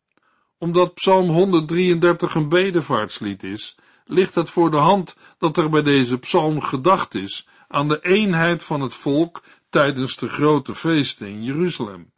Omdat 0.58 0.94
Psalm 0.94 1.30
133 1.30 2.36
een 2.36 2.50
bedevaartslied 2.50 3.44
is, 3.44 3.78
ligt 4.06 4.36
het 4.36 4.50
voor 4.50 4.72
de 4.72 4.78
hand 4.78 5.16
dat 5.38 5.58
er 5.58 5.70
bij 5.70 5.82
deze 5.82 6.18
psalm 6.18 6.62
gedacht 6.62 7.16
is 7.16 7.48
aan 7.68 7.88
de 7.88 8.00
eenheid 8.02 8.64
van 8.64 8.82
het 8.82 8.94
volk 8.94 9.44
tijdens 9.70 10.16
de 10.16 10.30
grote 10.30 10.76
feesten 10.76 11.28
in 11.28 11.44
Jeruzalem. 11.44 12.12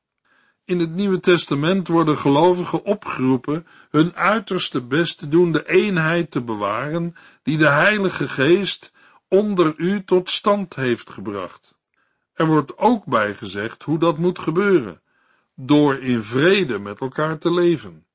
In 0.65 0.79
het 0.79 0.95
Nieuwe 0.95 1.19
Testament 1.19 1.87
worden 1.87 2.17
gelovigen 2.17 2.83
opgeroepen 2.83 3.67
hun 3.89 4.15
uiterste 4.15 4.81
best 4.81 5.17
te 5.17 5.27
doen 5.27 5.51
de 5.51 5.67
eenheid 5.67 6.31
te 6.31 6.41
bewaren 6.41 7.15
die 7.43 7.57
de 7.57 7.69
Heilige 7.69 8.27
Geest 8.27 8.93
onder 9.27 9.73
u 9.77 10.03
tot 10.03 10.29
stand 10.29 10.75
heeft 10.75 11.09
gebracht. 11.09 11.75
Er 12.33 12.45
wordt 12.45 12.77
ook 12.77 13.05
bij 13.05 13.33
gezegd 13.33 13.83
hoe 13.83 13.99
dat 13.99 14.17
moet 14.17 14.39
gebeuren, 14.39 15.01
door 15.55 15.95
in 15.95 16.23
vrede 16.23 16.79
met 16.79 17.01
elkaar 17.01 17.37
te 17.37 17.53
leven. 17.53 18.05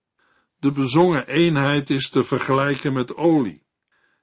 De 0.61 0.73
bezongen 0.73 1.27
eenheid 1.27 1.91
is 1.91 2.11
te 2.11 2.23
vergelijken 2.23 2.93
met 2.93 3.17
olie. 3.17 3.63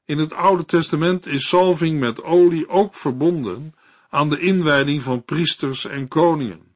In 0.06 0.18
het 0.18 0.34
Oude 0.34 0.66
Testament 0.66 1.26
is 1.26 1.48
salving 1.48 2.00
met 2.00 2.24
olie 2.24 2.70
ook 2.70 2.96
verbonden 2.96 3.74
aan 4.10 4.30
de 4.30 4.40
inwijding 4.40 5.02
van 5.02 5.24
priesters 5.24 5.86
en 5.86 6.08
koningen. 6.08 6.76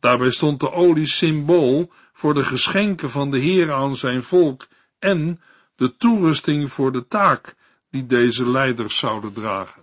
Daarbij 0.00 0.30
stond 0.30 0.60
de 0.60 0.72
olie 0.72 1.06
symbool 1.06 1.92
voor 2.12 2.34
de 2.34 2.44
geschenken 2.44 3.10
van 3.10 3.30
de 3.30 3.38
Heer 3.38 3.72
aan 3.72 3.96
zijn 3.96 4.22
volk 4.22 4.66
en 4.98 5.40
de 5.76 5.96
toerusting 5.96 6.72
voor 6.72 6.92
de 6.92 7.06
taak 7.06 7.54
die 7.90 8.06
deze 8.06 8.50
leiders 8.50 8.98
zouden 8.98 9.32
dragen. 9.32 9.82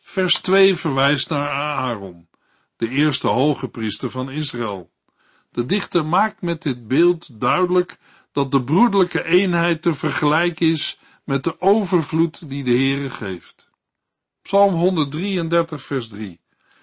Vers 0.00 0.40
2 0.40 0.76
verwijst 0.76 1.28
naar 1.28 1.48
Aaron, 1.48 2.28
de 2.76 2.88
eerste 2.88 3.28
hoge 3.28 3.68
priester 3.68 4.10
van 4.10 4.30
Israël. 4.30 4.90
De 5.58 5.66
dichter 5.66 6.06
maakt 6.06 6.42
met 6.42 6.62
dit 6.62 6.88
beeld 6.88 7.40
duidelijk 7.40 7.98
dat 8.32 8.50
de 8.50 8.64
broederlijke 8.64 9.24
eenheid 9.24 9.82
te 9.82 9.94
vergelijken 9.94 10.66
is 10.66 10.98
met 11.24 11.44
de 11.44 11.60
overvloed 11.60 12.48
die 12.48 12.64
de 12.64 12.70
Heere 12.70 13.10
geeft. 13.10 13.70
Psalm 14.42 14.74
133 14.74 15.82
vers 15.82 16.08
3 16.08 16.40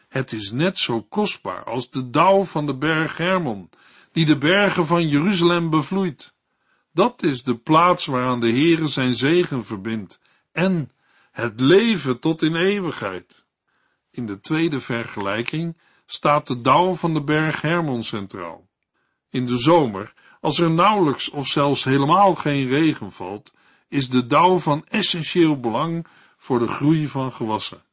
Het 0.08 0.32
is 0.32 0.51
net 0.51 0.77
zo 0.77 1.01
kostbaar 1.01 1.63
als 1.63 1.89
de 1.89 2.10
dauw 2.10 2.44
van 2.44 2.65
de 2.65 2.75
berg 2.75 3.17
Hermon, 3.17 3.70
die 4.12 4.25
de 4.25 4.38
bergen 4.38 4.86
van 4.86 5.08
Jeruzalem 5.08 5.70
bevloeit. 5.70 6.34
Dat 6.91 7.24
is 7.24 7.44
de 7.44 7.58
plaats 7.58 8.05
waaraan 8.05 8.39
de 8.39 8.50
Heere 8.50 8.88
zijn 8.88 9.15
zegen 9.15 9.65
verbindt 9.65 10.20
en 10.51 10.91
het 11.32 11.60
leven 11.60 12.20
tot 12.20 12.41
in 12.41 12.55
eeuwigheid. 12.55 13.46
In 14.12 14.25
de 14.25 14.39
tweede 14.39 14.79
vergelijking 14.79 15.77
staat 16.05 16.48
de 16.48 16.62
dauw 16.62 16.96
van 16.96 17.13
de 17.13 17.24
berg 17.24 17.62
Hermon 17.62 18.03
centraal. 18.03 18.64
In 19.36 19.46
de 19.46 19.58
zomer, 19.58 20.13
als 20.42 20.60
er 20.60 20.72
nauwelijks 20.72 21.30
of 21.30 21.48
zelfs 21.48 21.84
helemaal 21.84 22.36
geen 22.36 22.68
regen 22.68 23.12
valt, 23.12 23.51
is 23.89 24.10
de 24.10 24.27
dauw 24.27 24.60
van 24.60 24.86
essentieel 24.88 25.60
belang 25.60 26.08
voor 26.38 26.60
de 26.60 26.68
groei 26.68 27.08
van 27.08 27.32
gewassen. 27.32 27.84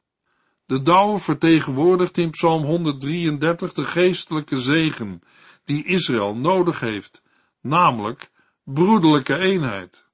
De 0.65 0.81
dauw 0.81 1.19
vertegenwoordigt 1.19 2.17
in 2.17 2.29
Psalm 2.29 2.63
133 2.63 3.73
de 3.73 3.83
geestelijke 3.83 4.57
zegen 4.61 5.21
die 5.65 5.85
Israël 5.85 6.35
nodig 6.35 6.79
heeft, 6.79 7.23
namelijk 7.61 8.31
broederlijke 8.63 9.37
eenheid. 9.37 10.05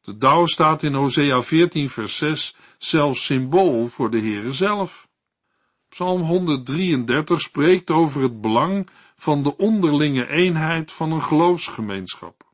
De 0.00 0.16
dauw 0.16 0.46
staat 0.46 0.82
in 0.82 0.94
Hosea 0.94 1.42
14 1.42 1.90
vers 1.90 2.16
6 2.16 2.56
zelfs 2.78 3.24
symbool 3.24 3.86
voor 3.86 4.10
de 4.10 4.20
Heere 4.20 4.52
zelf. 4.52 5.08
Psalm 5.88 6.22
133 6.22 7.40
spreekt 7.40 7.90
over 7.90 8.22
het 8.22 8.40
belang 8.40 8.88
van 9.22 9.42
de 9.42 9.56
onderlinge 9.56 10.28
eenheid 10.28 10.92
van 10.92 11.12
een 11.12 11.22
geloofsgemeenschap. 11.22 12.52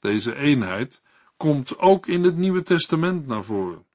Deze 0.00 0.36
eenheid 0.36 1.02
komt 1.36 1.78
ook 1.78 2.06
in 2.06 2.22
het 2.22 2.36
Nieuwe 2.36 2.62
Testament 2.62 3.26
naar 3.26 3.44
voren. 3.44 3.86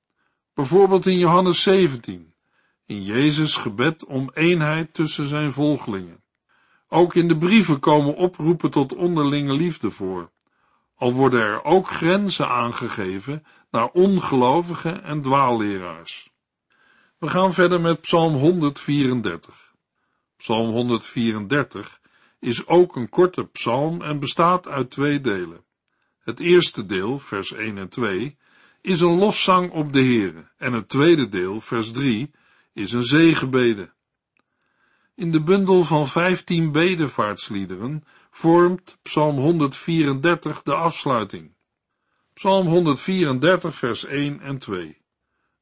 Bijvoorbeeld 0.54 1.06
in 1.06 1.18
Johannes 1.18 1.62
17, 1.62 2.34
in 2.86 3.04
Jezus' 3.04 3.58
gebed 3.58 4.06
om 4.06 4.32
eenheid 4.34 4.94
tussen 4.94 5.28
zijn 5.28 5.52
volgelingen. 5.52 6.24
Ook 6.88 7.16
in 7.16 7.28
de 7.28 7.38
brieven 7.38 7.80
komen 7.80 8.16
oproepen 8.16 8.70
tot 8.72 8.96
onderlinge 8.96 9.54
liefde 9.54 9.92
voor, 9.92 10.32
al 10.96 11.14
worden 11.14 11.42
er 11.42 11.64
ook 11.64 11.88
grenzen 11.88 12.50
aangegeven 12.50 13.46
naar 13.72 13.90
ongelovigen 13.92 15.04
en 15.04 15.22
dwaalleraars. 15.22 16.30
We 17.18 17.28
gaan 17.28 17.54
verder 17.54 17.82
met 17.82 18.02
Psalm 18.02 18.34
134. 18.34 19.74
Psalm 20.38 20.70
134 20.70 22.04
is 22.46 22.68
ook 22.68 22.96
een 22.96 23.10
korte 23.10 23.48
psalm 23.48 24.02
en 24.02 24.20
bestaat 24.20 24.68
uit 24.68 24.90
twee 24.90 25.22
delen. 25.22 25.64
Het 26.20 26.40
eerste 26.40 26.86
deel, 26.86 27.20
vers 27.20 27.54
1 27.54 27.78
en 27.78 27.90
2, 27.90 28.38
is 28.82 29.00
een 29.00 29.18
lofzang 29.18 29.72
op 29.72 29.94
de 29.94 30.00
Heere 30.00 30.50
en 30.58 30.74
het 30.74 30.90
tweede 30.90 31.30
deel, 31.30 31.62
vers 31.62 31.92
3, 31.92 32.32
is 32.74 32.92
een 32.92 33.04
zegenbede. 33.04 33.94
In 35.16 35.32
de 35.32 35.44
bundel 35.44 35.84
van 35.84 36.08
15 36.08 36.72
bedevaartsliederen 36.72 38.04
vormt 38.30 38.98
Psalm 39.02 39.38
134 39.38 40.64
de 40.64 40.74
afsluiting. 40.74 41.54
Psalm 42.34 42.68
134, 42.68 43.76
vers 43.76 44.06
1 44.06 44.40
en 44.40 44.58
2. 44.58 44.98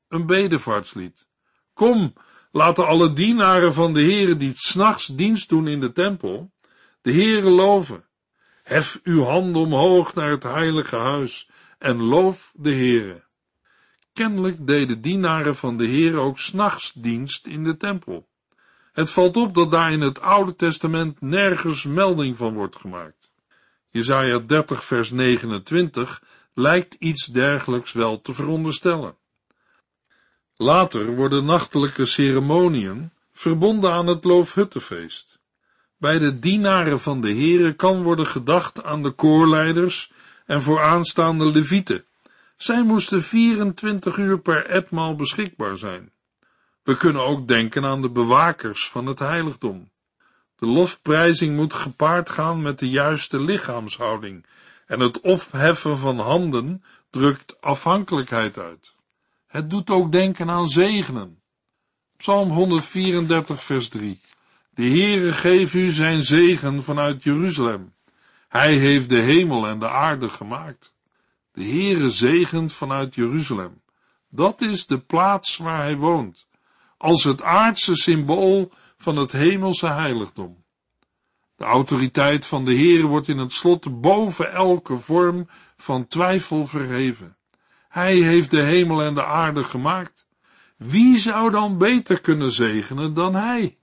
Een 0.07 0.25
bedevaartslied. 0.25 1.27
Kom, 1.73 2.13
laten 2.51 2.87
alle 2.87 3.13
dienaren 3.13 3.73
van 3.73 3.93
de 3.93 4.01
Heere 4.01 4.37
die 4.37 4.53
s'nachts 4.55 5.07
dienst 5.07 5.49
doen 5.49 5.67
in 5.67 5.79
de 5.79 5.91
tempel, 5.91 6.52
de 7.03 7.11
Heere 7.11 7.49
loven. 7.49 8.05
Hef 8.63 8.99
uw 9.03 9.23
hand 9.23 9.55
omhoog 9.55 10.13
naar 10.13 10.29
het 10.29 10.43
heilige 10.43 10.95
huis 10.95 11.49
en 11.77 12.01
loof 12.01 12.51
de 12.55 12.71
Heere. 12.71 13.23
Kennelijk 14.13 14.67
deden 14.67 15.01
dienaren 15.01 15.55
van 15.55 15.77
de 15.77 15.85
Heere 15.85 16.17
ook 16.17 16.39
s'nachts 16.39 16.93
dienst 16.93 17.47
in 17.47 17.63
de 17.63 17.77
tempel. 17.77 18.27
Het 18.91 19.11
valt 19.11 19.37
op 19.37 19.55
dat 19.55 19.71
daar 19.71 19.91
in 19.91 20.01
het 20.01 20.21
Oude 20.21 20.55
Testament 20.55 21.21
nergens 21.21 21.83
melding 21.83 22.37
van 22.37 22.53
wordt 22.53 22.75
gemaakt. 22.75 23.31
Jesaja 23.89 24.39
30 24.39 24.85
vers 24.85 25.11
29 25.11 26.23
lijkt 26.53 26.93
iets 26.93 27.25
dergelijks 27.25 27.91
wel 27.91 28.21
te 28.21 28.33
veronderstellen. 28.33 29.17
Later 30.55 31.15
worden 31.15 31.45
nachtelijke 31.45 32.05
ceremoniën 32.05 33.11
verbonden 33.31 33.91
aan 33.91 34.07
het 34.07 34.23
Loofhuttenfeest. 34.23 35.41
Bij 36.03 36.19
de 36.19 36.39
dienaren 36.39 36.99
van 36.99 37.21
de 37.21 37.31
Heere 37.31 37.73
kan 37.73 38.03
worden 38.03 38.27
gedacht 38.27 38.83
aan 38.83 39.03
de 39.03 39.11
koorleiders 39.11 40.11
en 40.45 40.61
vooraanstaande 40.61 41.45
levieten. 41.45 42.05
Zij 42.57 42.83
moesten 42.83 43.21
24 43.21 44.17
uur 44.17 44.39
per 44.39 44.65
etmaal 44.65 45.15
beschikbaar 45.15 45.77
zijn. 45.77 46.11
We 46.83 46.97
kunnen 46.97 47.25
ook 47.25 47.47
denken 47.47 47.85
aan 47.85 48.01
de 48.01 48.09
bewakers 48.09 48.89
van 48.89 49.05
het 49.05 49.19
heiligdom. 49.19 49.91
De 50.55 50.65
lofprijzing 50.65 51.55
moet 51.55 51.73
gepaard 51.73 52.29
gaan 52.29 52.61
met 52.61 52.79
de 52.79 52.89
juiste 52.89 53.39
lichaamshouding 53.39 54.45
en 54.85 54.99
het 54.99 55.21
opheffen 55.21 55.97
van 55.97 56.19
handen 56.19 56.83
drukt 57.09 57.61
afhankelijkheid 57.61 58.57
uit. 58.57 58.95
Het 59.47 59.69
doet 59.69 59.89
ook 59.89 60.11
denken 60.11 60.49
aan 60.49 60.67
zegenen. 60.67 61.41
Psalm 62.17 62.49
134 62.49 63.63
vers 63.63 63.89
3 63.89 64.21
De 64.75 64.87
Heere 64.87 65.31
geef 65.31 65.73
u 65.73 65.89
zijn 65.89 66.23
zegen 66.23 66.83
vanuit 66.83 67.23
Jeruzalem. 67.23 67.93
Hij 68.47 68.77
heeft 68.77 69.09
de 69.09 69.19
hemel 69.19 69.67
en 69.67 69.79
de 69.79 69.89
aarde 69.89 70.29
gemaakt. 70.29 70.93
De 71.51 71.63
Heere 71.63 72.09
zegent 72.09 72.73
vanuit 72.73 73.15
Jeruzalem. 73.15 73.81
Dat 74.29 74.61
is 74.61 74.87
de 74.87 74.99
plaats 74.99 75.57
waar 75.57 75.77
hij 75.77 75.97
woont, 75.97 76.47
als 76.97 77.23
het 77.23 77.41
aardse 77.41 77.95
symbool 77.95 78.71
van 78.97 79.15
het 79.15 79.31
hemelse 79.31 79.87
heiligdom. 79.87 80.63
De 81.55 81.63
autoriteit 81.63 82.45
van 82.45 82.65
de 82.65 82.75
Heere 82.75 83.07
wordt 83.07 83.27
in 83.27 83.37
het 83.37 83.53
slot 83.53 84.01
boven 84.01 84.51
elke 84.51 84.97
vorm 84.97 85.49
van 85.77 86.07
twijfel 86.07 86.65
verheven. 86.65 87.37
Hij 87.89 88.15
heeft 88.15 88.51
de 88.51 88.61
hemel 88.61 89.01
en 89.01 89.13
de 89.13 89.25
aarde 89.25 89.63
gemaakt. 89.63 90.25
Wie 90.77 91.17
zou 91.17 91.51
dan 91.51 91.77
beter 91.77 92.21
kunnen 92.21 92.51
zegenen 92.51 93.13
dan 93.13 93.35
hij? 93.35 93.77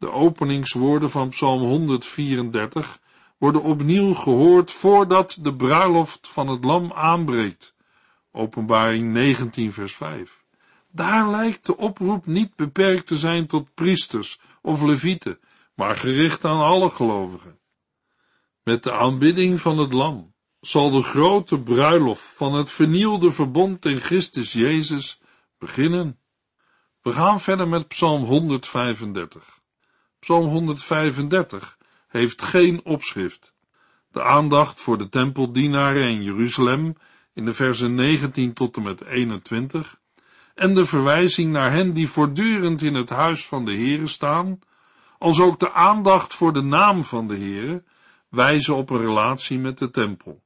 De 0.00 0.12
openingswoorden 0.12 1.10
van 1.10 1.28
Psalm 1.28 1.60
134 1.60 3.00
worden 3.38 3.62
opnieuw 3.62 4.14
gehoord 4.14 4.70
voordat 4.70 5.38
de 5.40 5.56
bruiloft 5.56 6.28
van 6.28 6.48
het 6.48 6.64
lam 6.64 6.92
aanbreekt. 6.92 7.74
Openbaring 8.32 9.12
19 9.12 9.72
vers 9.72 9.94
5. 9.94 10.44
Daar 10.90 11.30
lijkt 11.30 11.66
de 11.66 11.76
oproep 11.76 12.26
niet 12.26 12.56
beperkt 12.56 13.06
te 13.06 13.16
zijn 13.16 13.46
tot 13.46 13.74
priesters 13.74 14.40
of 14.62 14.82
levieten, 14.82 15.38
maar 15.74 15.96
gericht 15.96 16.44
aan 16.44 16.60
alle 16.60 16.90
gelovigen. 16.90 17.58
Met 18.62 18.82
de 18.82 18.92
aanbidding 18.92 19.60
van 19.60 19.78
het 19.78 19.92
lam 19.92 20.34
zal 20.60 20.90
de 20.90 21.02
grote 21.02 21.60
bruiloft 21.60 22.32
van 22.36 22.54
het 22.54 22.70
vernielde 22.70 23.30
verbond 23.30 23.84
in 23.84 23.98
Christus 23.98 24.52
Jezus 24.52 25.20
beginnen. 25.58 26.18
We 27.02 27.12
gaan 27.12 27.40
verder 27.40 27.68
met 27.68 27.88
Psalm 27.88 28.24
135. 28.24 29.59
Psalm 30.20 30.48
135 30.48 31.78
heeft 32.08 32.42
geen 32.42 32.84
opschrift. 32.84 33.52
De 34.12 34.22
aandacht 34.22 34.80
voor 34.80 34.98
de 34.98 35.08
tempeldienaren 35.08 36.08
in 36.08 36.22
Jeruzalem 36.22 36.96
in 37.34 37.44
de 37.44 37.52
versen 37.52 37.94
19 37.94 38.52
tot 38.52 38.76
en 38.76 38.82
met 38.82 39.04
21 39.04 39.98
en 40.54 40.74
de 40.74 40.84
verwijzing 40.84 41.52
naar 41.52 41.72
hen 41.72 41.92
die 41.92 42.08
voortdurend 42.08 42.82
in 42.82 42.94
het 42.94 43.10
huis 43.10 43.46
van 43.46 43.64
de 43.64 43.72
Heere 43.72 44.06
staan, 44.06 44.58
als 45.18 45.40
ook 45.40 45.58
de 45.58 45.72
aandacht 45.72 46.34
voor 46.34 46.52
de 46.52 46.62
naam 46.62 47.04
van 47.04 47.28
de 47.28 47.36
Heere, 47.36 47.84
wijzen 48.28 48.74
op 48.74 48.90
een 48.90 49.00
relatie 49.00 49.58
met 49.58 49.78
de 49.78 49.90
tempel. 49.90 50.42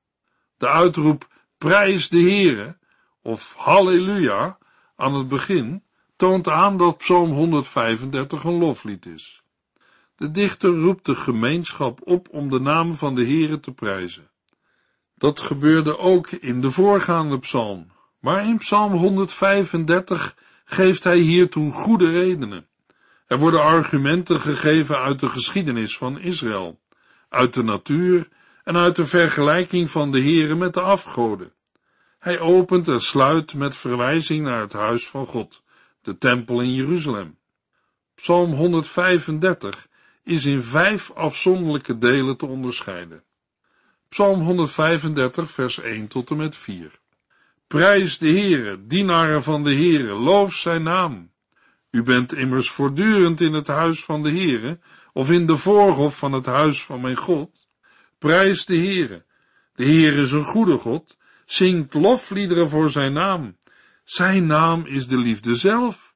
De 0.56 0.68
uitroep 0.68 1.28
prijs 1.58 2.08
de 2.08 2.20
Heere 2.20 2.76
of 3.22 3.54
halleluja 3.56 4.58
aan 4.96 5.14
het 5.14 5.28
begin 5.28 5.82
toont 6.16 6.48
aan 6.48 6.76
dat 6.76 6.98
Psalm 6.98 7.32
135 7.32 8.44
een 8.44 8.58
loflied 8.58 9.06
is. 9.06 9.43
De 10.16 10.30
dichter 10.30 10.70
roept 10.70 11.06
de 11.06 11.14
gemeenschap 11.14 12.00
op 12.04 12.28
om 12.30 12.50
de 12.50 12.60
naam 12.60 12.94
van 12.94 13.14
de 13.14 13.24
Heere 13.24 13.60
te 13.60 13.72
prijzen. 13.72 14.30
Dat 15.14 15.40
gebeurde 15.40 15.98
ook 15.98 16.30
in 16.30 16.60
de 16.60 16.70
voorgaande 16.70 17.38
psalm, 17.38 17.90
maar 18.20 18.46
in 18.46 18.58
psalm 18.58 18.92
135 18.92 20.36
geeft 20.64 21.04
hij 21.04 21.18
hiertoe 21.18 21.72
goede 21.72 22.10
redenen. 22.10 22.66
Er 23.26 23.38
worden 23.38 23.62
argumenten 23.62 24.40
gegeven 24.40 24.98
uit 24.98 25.20
de 25.20 25.28
geschiedenis 25.28 25.96
van 25.96 26.18
Israël, 26.18 26.80
uit 27.28 27.54
de 27.54 27.62
natuur 27.62 28.28
en 28.64 28.76
uit 28.76 28.96
de 28.96 29.06
vergelijking 29.06 29.90
van 29.90 30.10
de 30.10 30.20
Heere 30.20 30.54
met 30.54 30.74
de 30.74 30.80
afgoden. 30.80 31.52
Hij 32.18 32.40
opent 32.40 32.88
en 32.88 33.00
sluit 33.00 33.54
met 33.54 33.76
verwijzing 33.76 34.44
naar 34.44 34.60
het 34.60 34.72
huis 34.72 35.08
van 35.08 35.26
God, 35.26 35.62
de 36.02 36.18
tempel 36.18 36.60
in 36.60 36.74
Jeruzalem. 36.74 37.38
Psalm 38.14 38.52
135 38.52 39.88
is 40.24 40.44
in 40.44 40.62
vijf 40.62 41.10
afzonderlijke 41.10 41.98
delen 41.98 42.36
te 42.36 42.46
onderscheiden. 42.46 43.22
Psalm 44.08 44.40
135 44.40 45.50
vers 45.50 45.80
1 45.80 46.08
tot 46.08 46.30
en 46.30 46.36
met 46.36 46.56
4. 46.56 47.00
Prijs 47.66 48.18
de 48.18 48.28
Heere, 48.28 48.86
dienaren 48.86 49.42
van 49.42 49.64
de 49.64 49.74
Heere, 49.74 50.12
loof 50.12 50.54
zijn 50.54 50.82
naam. 50.82 51.30
U 51.90 52.02
bent 52.02 52.34
immers 52.34 52.70
voortdurend 52.70 53.40
in 53.40 53.52
het 53.52 53.66
huis 53.66 54.04
van 54.04 54.22
de 54.22 54.30
Heere, 54.30 54.78
of 55.12 55.30
in 55.30 55.46
de 55.46 55.56
voorhof 55.56 56.18
van 56.18 56.32
het 56.32 56.46
huis 56.46 56.84
van 56.84 57.00
mijn 57.00 57.16
God. 57.16 57.68
Prijs 58.18 58.64
de 58.64 58.76
Heere. 58.76 59.24
De 59.74 59.84
Heer 59.84 60.18
is 60.18 60.32
een 60.32 60.44
goede 60.44 60.78
God, 60.78 61.16
zingt 61.46 61.94
lofliederen 61.94 62.68
voor 62.68 62.90
zijn 62.90 63.12
naam. 63.12 63.56
Zijn 64.04 64.46
naam 64.46 64.84
is 64.86 65.06
de 65.06 65.16
liefde 65.16 65.54
zelf. 65.54 66.13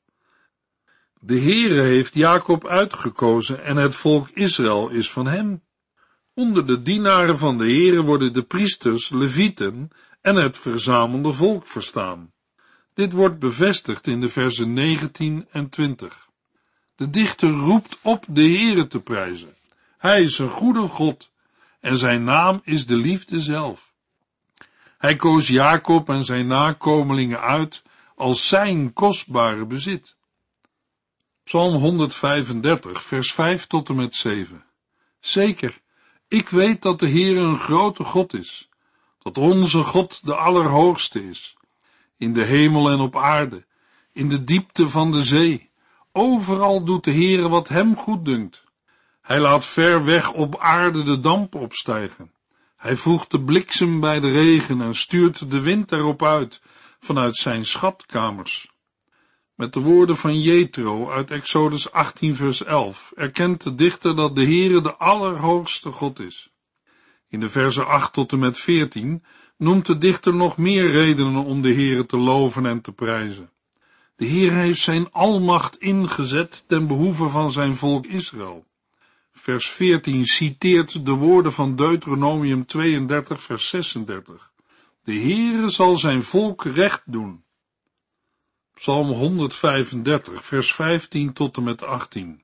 De 1.21 1.41
Heere 1.41 1.81
heeft 1.81 2.15
Jacob 2.15 2.67
uitgekozen 2.67 3.65
en 3.65 3.77
het 3.77 3.95
volk 3.95 4.29
Israël 4.29 4.89
is 4.89 5.11
van 5.11 5.27
hem. 5.27 5.63
Onder 6.35 6.67
de 6.67 6.83
dienaren 6.83 7.39
van 7.39 7.59
de 7.59 7.65
Heere 7.65 8.03
worden 8.03 8.33
de 8.33 8.43
priesters, 8.43 9.09
levieten 9.09 9.91
en 10.21 10.37
het 10.37 10.57
verzamelde 10.57 11.33
volk 11.33 11.67
verstaan. 11.67 12.33
Dit 12.95 13.13
wordt 13.13 13.39
bevestigd 13.39 14.07
in 14.07 14.21
de 14.21 14.29
versen 14.29 14.73
19 14.73 15.47
en 15.51 15.69
20. 15.69 16.29
De 16.97 17.11
dichter 17.11 17.51
roept 17.51 17.99
op 18.03 18.25
de 18.29 18.43
Heere 18.43 18.87
te 18.87 19.01
prijzen. 19.01 19.55
Hij 19.99 20.23
is 20.23 20.39
een 20.39 20.51
goede 20.51 20.89
God 20.89 21.31
en 21.81 21.97
zijn 21.97 22.25
naam 22.25 22.61
is 22.65 22.87
de 22.87 22.97
liefde 22.97 23.41
zelf. 23.41 23.95
Hij 24.99 25.17
koos 25.17 25.49
Jacob 25.49 26.09
en 26.09 26.25
zijn 26.25 26.47
nakomelingen 26.47 27.41
uit 27.41 27.83
als 28.15 28.49
zijn 28.49 28.93
kostbare 28.93 29.67
bezit. 29.67 30.17
Psalm 31.49 31.75
135, 31.75 33.03
vers 33.03 33.33
5 33.33 33.67
tot 33.67 33.89
en 33.89 33.95
met 33.95 34.15
7. 34.15 34.65
Zeker, 35.21 35.81
ik 36.29 36.49
weet 36.49 36.83
dat 36.83 36.99
de 36.99 37.07
Heer 37.07 37.39
een 37.39 37.59
grote 37.59 38.05
God 38.05 38.35
is, 38.35 38.69
dat 39.19 39.39
onze 39.39 39.85
God 39.85 40.25
de 40.25 40.35
Allerhoogste 40.35 41.29
is, 41.29 41.57
in 42.17 42.33
de 42.33 42.45
hemel 42.45 42.91
en 42.91 43.01
op 43.01 43.17
aarde, 43.17 43.65
in 44.13 44.29
de 44.29 44.45
diepte 44.45 44.89
van 44.89 45.13
de 45.13 45.23
zee. 45.23 45.71
Overal 46.13 46.85
doet 46.85 47.05
de 47.05 47.13
Heere 47.13 47.49
wat 47.49 47.69
hem 47.69 47.97
goed 47.97 48.25
dunkt. 48.25 48.65
Hij 49.21 49.41
laat 49.41 49.65
ver 49.65 50.05
weg 50.05 50.33
op 50.33 50.59
aarde 50.59 51.03
de 51.03 51.21
damp 51.21 51.55
opstijgen. 51.55 52.33
Hij 52.77 52.97
voegt 52.97 53.31
de 53.31 53.41
bliksem 53.41 54.01
bij 54.01 54.21
de 54.21 54.31
regen 54.31 54.81
en 54.81 54.95
stuurt 54.95 55.51
de 55.51 55.61
wind 55.61 55.93
erop 55.93 56.23
uit 56.23 56.61
vanuit 57.01 57.37
zijn 57.37 57.65
schatkamers. 57.65 58.69
Met 59.59 59.73
de 59.73 59.81
woorden 59.81 60.17
van 60.17 60.41
Jethro 60.41 61.11
uit 61.11 61.31
Exodus 61.31 61.93
18 61.93 62.35
vers 62.35 62.65
11 62.65 63.13
erkent 63.17 63.63
de 63.63 63.75
dichter 63.75 64.17
dat 64.17 64.37
de 64.37 64.45
Heere 64.45 64.81
de 64.81 64.95
allerhoogste 64.97 65.93
God 65.93 66.21
is. 66.21 66.51
In 67.29 67.41
de 67.41 67.51
versen 67.51 67.87
8 67.87 68.13
tot 68.13 68.33
en 68.33 68.39
met 68.39 68.59
14 68.59 69.25
noemt 69.57 69.87
de 69.87 69.99
dichter 69.99 70.35
nog 70.35 70.57
meer 70.57 70.91
redenen 70.91 71.45
om 71.45 71.63
de 71.63 71.75
Heere 71.75 72.07
te 72.07 72.17
loven 72.17 72.67
en 72.67 72.81
te 72.81 72.93
prijzen. 72.93 73.51
De 74.17 74.25
Heer 74.25 74.53
heeft 74.53 74.81
zijn 74.81 75.13
almacht 75.13 75.79
ingezet 75.79 76.65
ten 76.67 76.87
behoeve 76.87 77.29
van 77.29 77.53
zijn 77.53 77.75
volk 77.75 78.07
Israël. 78.07 78.67
Vers 79.33 79.71
14 79.71 80.25
citeert 80.25 81.07
de 81.07 81.13
woorden 81.13 81.53
van 81.53 81.77
Deuteronomium 81.77 82.67
32 82.67 83.43
vers 83.43 83.69
36. 83.69 84.53
De 85.05 85.15
Heere 85.15 85.69
zal 85.69 85.97
zijn 85.97 86.23
volk 86.23 86.65
recht 86.65 87.03
doen. 87.07 87.47
Psalm 88.79 89.11
135 89.11 90.45
vers 90.45 90.75
15 90.75 91.33
tot 91.33 91.57
en 91.57 91.63
met 91.63 91.83
18. 91.83 92.43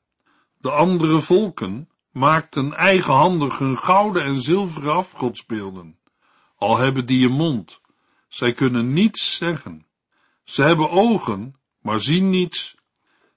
De 0.58 0.70
andere 0.70 1.20
volken 1.20 1.88
maakten 2.10 2.72
eigenhandig 2.72 3.58
hun 3.58 3.78
gouden 3.78 4.22
en 4.22 4.40
zilveren 4.40 4.94
afgodsbeelden. 4.94 5.98
Al 6.56 6.78
hebben 6.78 7.06
die 7.06 7.26
een 7.26 7.32
mond, 7.32 7.80
zij 8.28 8.52
kunnen 8.52 8.92
niets 8.92 9.36
zeggen. 9.36 9.86
Ze 10.44 10.62
hebben 10.62 10.90
ogen, 10.90 11.56
maar 11.80 12.00
zien 12.00 12.30
niets. 12.30 12.74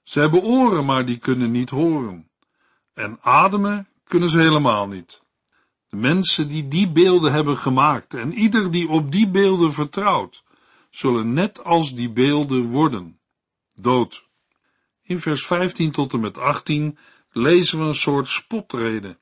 Ze 0.02 0.20
hebben 0.20 0.42
oren, 0.42 0.84
maar 0.84 1.04
die 1.04 1.18
kunnen 1.18 1.50
niet 1.50 1.70
horen. 1.70 2.28
En 2.94 3.18
ademen 3.20 3.88
kunnen 4.04 4.28
ze 4.28 4.40
helemaal 4.40 4.88
niet. 4.88 5.22
De 5.88 5.96
mensen 5.96 6.48
die 6.48 6.68
die 6.68 6.88
beelden 6.90 7.32
hebben 7.32 7.56
gemaakt 7.56 8.14
en 8.14 8.32
ieder 8.32 8.70
die 8.70 8.88
op 8.88 9.12
die 9.12 9.28
beelden 9.28 9.72
vertrouwt, 9.72 10.42
zullen 10.90 11.32
net 11.32 11.64
als 11.64 11.94
die 11.94 12.10
beelden 12.10 12.64
worden. 12.66 13.20
Dood. 13.74 14.28
In 15.02 15.20
vers 15.20 15.46
15 15.46 15.90
tot 15.90 16.12
en 16.12 16.20
met 16.20 16.38
18 16.38 16.98
lezen 17.30 17.78
we 17.78 17.84
een 17.84 17.94
soort 17.94 18.28
spotrede. 18.28 19.18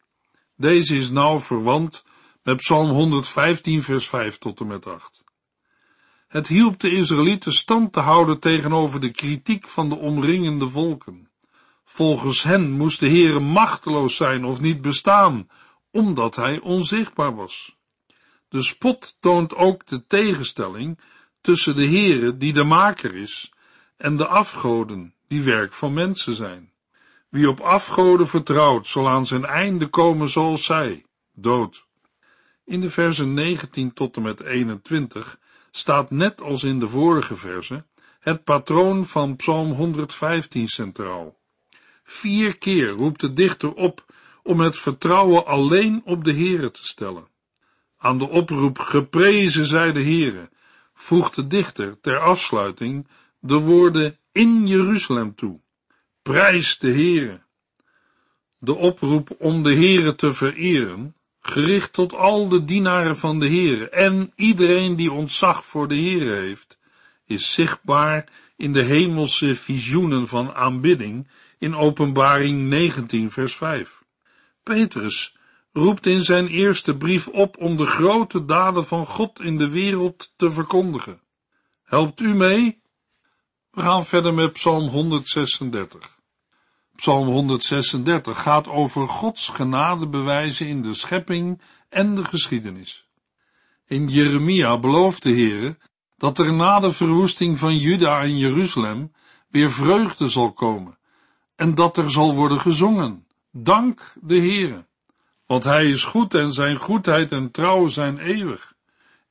Deze 0.57 0.97
is 0.97 1.11
nauw 1.11 1.41
verwant 1.41 2.05
met 2.43 2.57
Psalm 2.57 2.91
115 2.91 3.83
vers 3.83 4.09
5 4.09 4.39
tot 4.39 4.61
en 4.61 4.67
met 4.67 4.87
8. 4.87 5.25
Het 6.29 6.47
hielp 6.47 6.81
de 6.81 6.91
Israëlieten 6.91 7.53
stand 7.53 7.93
te 7.93 8.01
houden 8.01 8.39
tegenover 8.39 9.01
de 9.01 9.11
kritiek 9.11 9.69
van 9.69 9.89
de 9.89 9.97
omringende 9.97 10.69
volken. 10.69 11.31
Volgens 11.85 12.43
hen 12.43 12.71
moest 12.71 13.01
de 13.01 13.09
Heere 13.09 13.41
machteloos 13.41 14.17
zijn 14.17 14.45
of 14.45 14.61
niet 14.61 14.81
bestaan, 14.81 15.49
omdat 15.91 16.37
hij 16.37 16.61
onzichtbaar 16.61 17.35
was. 17.35 17.77
De 18.49 18.63
spot 18.63 19.17
toont 19.21 19.55
ook 19.55 19.87
de 19.87 20.07
tegenstelling 20.07 20.99
tussen 21.47 21.77
de 21.77 21.87
Heere, 21.87 22.37
die 22.37 22.53
de 22.53 22.65
maker 22.65 23.15
is, 23.15 23.53
en 23.97 24.17
de 24.17 24.27
afgoden, 24.27 25.15
die 25.29 25.43
werk 25.43 25.73
van 25.73 25.95
mensen 25.95 26.35
zijn. 26.35 26.73
Wie 27.29 27.49
op 27.49 27.61
afgoden 27.61 28.29
vertrouwt, 28.29 28.87
zal 28.87 29.09
aan 29.09 29.27
zijn 29.27 29.45
einde 29.45 29.87
komen 29.87 30.29
zoals 30.29 30.65
zij, 30.65 31.05
dood. 31.35 31.87
In 32.65 32.81
de 32.81 32.91
versen 32.91 33.35
19 33.35 33.93
tot 33.93 34.17
en 34.17 34.23
met 34.23 34.41
21 34.41 35.39
staat 35.71 36.11
net 36.11 36.43
als 36.43 36.65
in 36.65 36.79
de 36.79 36.89
vorige 36.89 37.37
verse 37.37 37.85
het 38.21 38.45
patroon 38.45 39.07
van 39.07 39.37
Psalm 39.37 39.73
115 39.73 40.69
centraal. 40.69 41.39
Vier 42.05 42.59
keer 42.59 42.89
roept 42.89 43.21
de 43.21 43.33
dichter 43.33 43.75
op 43.75 44.05
om 44.43 44.61
het 44.61 44.79
vertrouwen 44.79 45.47
alleen 45.47 46.03
op 46.05 46.25
de 46.25 46.33
Heere 46.33 46.71
te 46.71 46.87
stellen. 46.87 47.29
Aan 47.99 48.19
de 48.19 48.29
oproep 48.29 48.79
geprezen 48.79 49.67
zij 49.67 49.93
de 49.93 50.03
Heere 50.03 50.55
voegt 50.97 51.35
de 51.35 51.47
dichter 51.47 52.01
ter 52.01 52.19
afsluiting 52.19 53.07
de 53.39 53.55
woorden 53.55 54.19
in 54.33 54.67
Jeruzalem 54.67 55.35
toe. 55.35 55.61
Prijs 56.23 56.79
de 56.79 56.91
Heere. 56.91 57.41
De 58.59 58.75
oproep 58.75 59.37
om 59.39 59.63
de 59.63 59.75
Heere 59.75 60.15
te 60.15 60.33
vereren 60.33 61.15
gericht 61.41 61.93
tot 61.93 62.15
al 62.15 62.49
de 62.49 62.65
dienaren 62.65 63.17
van 63.17 63.39
de 63.39 63.47
Heere 63.47 63.89
en 63.89 64.33
iedereen 64.35 64.97
die 64.97 65.13
ontzag 65.13 65.67
voor 65.67 65.89
de 65.89 65.95
Heere 65.95 66.35
heeft, 66.35 66.79
is 67.25 67.53
zichtbaar 67.53 68.29
in 68.57 68.73
de 68.73 68.83
hemelse 68.83 69.55
visioenen 69.55 70.29
van 70.29 70.55
aanbidding 70.55 71.29
in 71.59 71.75
openbaring 71.75 72.69
19 72.69 73.31
vers 73.31 73.57
5. 73.57 74.03
Petrus 74.63 75.36
roept 75.77 76.07
in 76.07 76.23
zijn 76.23 76.47
eerste 76.47 76.97
brief 76.97 77.29
op 77.29 77.57
om 77.59 77.77
de 77.77 77.87
grote 77.87 78.45
daden 78.45 78.87
van 78.87 79.07
God 79.07 79.41
in 79.41 79.57
de 79.57 79.69
wereld 79.69 80.33
te 80.37 80.51
verkondigen. 80.51 81.21
Helpt 81.85 82.21
u 82.21 82.35
mee? 82.35 82.83
We 83.71 83.81
gaan 83.83 84.05
verder 84.05 84.35
met 84.35 84.53
Psalm 84.53 84.89
136. 84.89 86.19
Psalm 86.95 87.29
136 87.29 88.43
gaat 88.43 88.69
over 88.69 89.09
Gods 89.09 89.49
genadebewijzen 89.49 90.67
in 90.67 90.83
de 90.83 90.95
schepping 90.95 91.61
en 91.89 92.15
de 92.15 92.25
geschiedenis. 92.25 93.09
In 93.87 94.09
Jeremia 94.09 94.79
belooft 94.79 95.23
de 95.23 95.31
Heere 95.31 95.79
dat 96.17 96.39
er 96.39 96.53
na 96.53 96.81
de 96.81 96.93
verwoesting 96.93 97.59
van 97.59 97.77
Juda 97.79 98.23
en 98.23 98.39
Jeruzalem 98.39 99.13
weer 99.49 99.73
vreugde 99.73 100.29
zal 100.29 100.53
komen 100.53 100.99
en 101.57 101.75
dat 101.75 101.97
er 101.97 102.11
zal 102.11 102.35
worden 102.35 102.61
gezongen. 102.61 103.27
Dank 103.53 104.13
de 104.21 104.37
Heere, 104.37 104.87
want 105.47 105.65
Hij 105.65 105.91
is 105.91 106.05
goed 106.05 106.35
en 106.35 106.53
zijn 106.53 106.77
goedheid 106.77 107.33
en 107.33 107.51
trouw 107.51 107.87
zijn 107.87 108.19
eeuwig. 108.19 108.75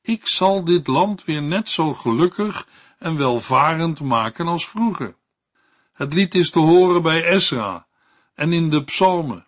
Ik 0.02 0.28
zal 0.28 0.64
dit 0.64 0.86
land 0.86 1.24
weer 1.24 1.42
net 1.42 1.68
zo 1.68 1.94
gelukkig 1.94 2.66
en 2.98 3.16
welvarend 3.16 4.00
maken 4.00 4.46
als 4.46 4.68
vroeger. 4.68 5.16
Het 5.92 6.14
lied 6.14 6.34
is 6.34 6.50
te 6.50 6.58
horen 6.58 7.02
bij 7.02 7.24
Esra 7.24 7.86
en 8.34 8.52
in 8.52 8.70
de 8.70 8.84
psalmen. 8.84 9.46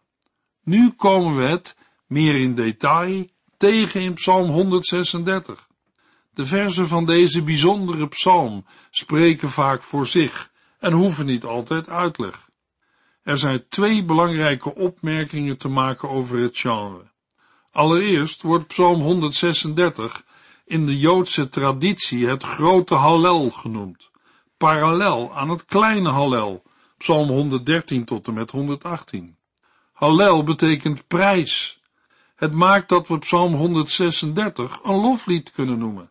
Nu 0.64 0.90
komen 0.90 1.36
we 1.36 1.42
het, 1.42 1.76
meer 2.06 2.34
in 2.34 2.54
detail, 2.54 3.26
tegen 3.56 4.00
in 4.00 4.14
psalm 4.14 4.50
136. 4.50 5.68
De 6.30 6.46
versen 6.46 6.88
van 6.88 7.06
deze 7.06 7.42
bijzondere 7.42 8.08
psalm 8.08 8.66
spreken 8.90 9.50
vaak 9.50 9.82
voor 9.82 10.06
zich 10.06 10.50
en 10.78 10.92
hoeven 10.92 11.26
niet 11.26 11.44
altijd 11.44 11.88
uitleg. 11.88 12.47
Er 13.28 13.38
zijn 13.38 13.68
twee 13.68 14.04
belangrijke 14.04 14.74
opmerkingen 14.74 15.58
te 15.58 15.68
maken 15.68 16.08
over 16.08 16.38
het 16.38 16.58
genre. 16.58 17.10
Allereerst 17.70 18.42
wordt 18.42 18.66
psalm 18.66 19.00
136 19.00 20.24
in 20.64 20.86
de 20.86 20.98
Joodse 20.98 21.48
traditie 21.48 22.26
het 22.26 22.42
grote 22.42 22.94
Hallel 22.94 23.50
genoemd 23.50 24.10
parallel 24.56 25.34
aan 25.34 25.48
het 25.48 25.64
kleine 25.64 26.08
Hallel, 26.08 26.62
Psalm 26.98 27.28
113 27.28 28.04
tot 28.04 28.26
en 28.26 28.34
met 28.34 28.50
118. 28.50 29.36
Hallel 29.92 30.44
betekent 30.44 31.06
prijs. 31.06 31.80
Het 32.34 32.52
maakt 32.52 32.88
dat 32.88 33.08
we 33.08 33.18
Psalm 33.18 33.54
136 33.54 34.80
een 34.82 35.00
loflied 35.00 35.50
kunnen 35.50 35.78
noemen. 35.78 36.10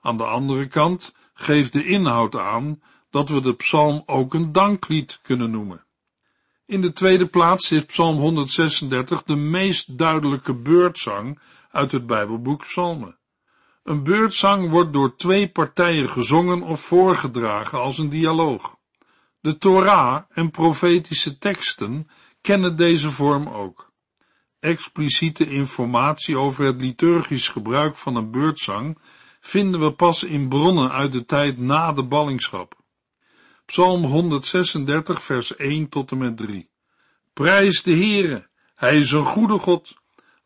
Aan 0.00 0.16
de 0.16 0.24
andere 0.24 0.66
kant 0.66 1.14
geeft 1.34 1.72
de 1.72 1.84
inhoud 1.84 2.36
aan 2.36 2.82
dat 3.10 3.28
we 3.28 3.40
de 3.40 3.54
psalm 3.54 4.02
ook 4.06 4.34
een 4.34 4.52
danklied 4.52 5.18
kunnen 5.22 5.50
noemen. 5.50 5.85
In 6.66 6.80
de 6.80 6.92
tweede 6.92 7.26
plaats 7.26 7.70
is 7.70 7.84
Psalm 7.84 8.18
136 8.18 9.22
de 9.22 9.36
meest 9.36 9.98
duidelijke 9.98 10.54
beurtzang 10.54 11.40
uit 11.70 11.92
het 11.92 12.06
Bijbelboek 12.06 12.66
Psalmen. 12.66 13.18
Een 13.82 14.02
beurtzang 14.02 14.70
wordt 14.70 14.92
door 14.92 15.16
twee 15.16 15.48
partijen 15.48 16.08
gezongen 16.08 16.62
of 16.62 16.80
voorgedragen 16.80 17.78
als 17.78 17.98
een 17.98 18.08
dialoog. 18.08 18.76
De 19.40 19.58
Torah 19.58 20.22
en 20.28 20.50
profetische 20.50 21.38
teksten 21.38 22.08
kennen 22.40 22.76
deze 22.76 23.10
vorm 23.10 23.48
ook. 23.48 23.92
Expliciete 24.60 25.48
informatie 25.48 26.38
over 26.38 26.64
het 26.64 26.80
liturgisch 26.80 27.48
gebruik 27.48 27.96
van 27.96 28.16
een 28.16 28.30
beurtzang 28.30 28.98
vinden 29.40 29.80
we 29.80 29.92
pas 29.92 30.24
in 30.24 30.48
bronnen 30.48 30.92
uit 30.92 31.12
de 31.12 31.24
tijd 31.24 31.58
na 31.58 31.92
de 31.92 32.04
ballingschap. 32.04 32.75
Psalm 33.66 34.04
136 34.04 35.22
vers 35.22 35.56
1 35.56 35.88
tot 35.88 36.10
en 36.10 36.18
met 36.18 36.36
3. 36.36 36.68
Prijs 37.32 37.82
de 37.82 37.96
Heere, 37.96 38.48
hij 38.74 38.98
is 38.98 39.10
een 39.10 39.24
goede 39.24 39.58
God, 39.58 39.94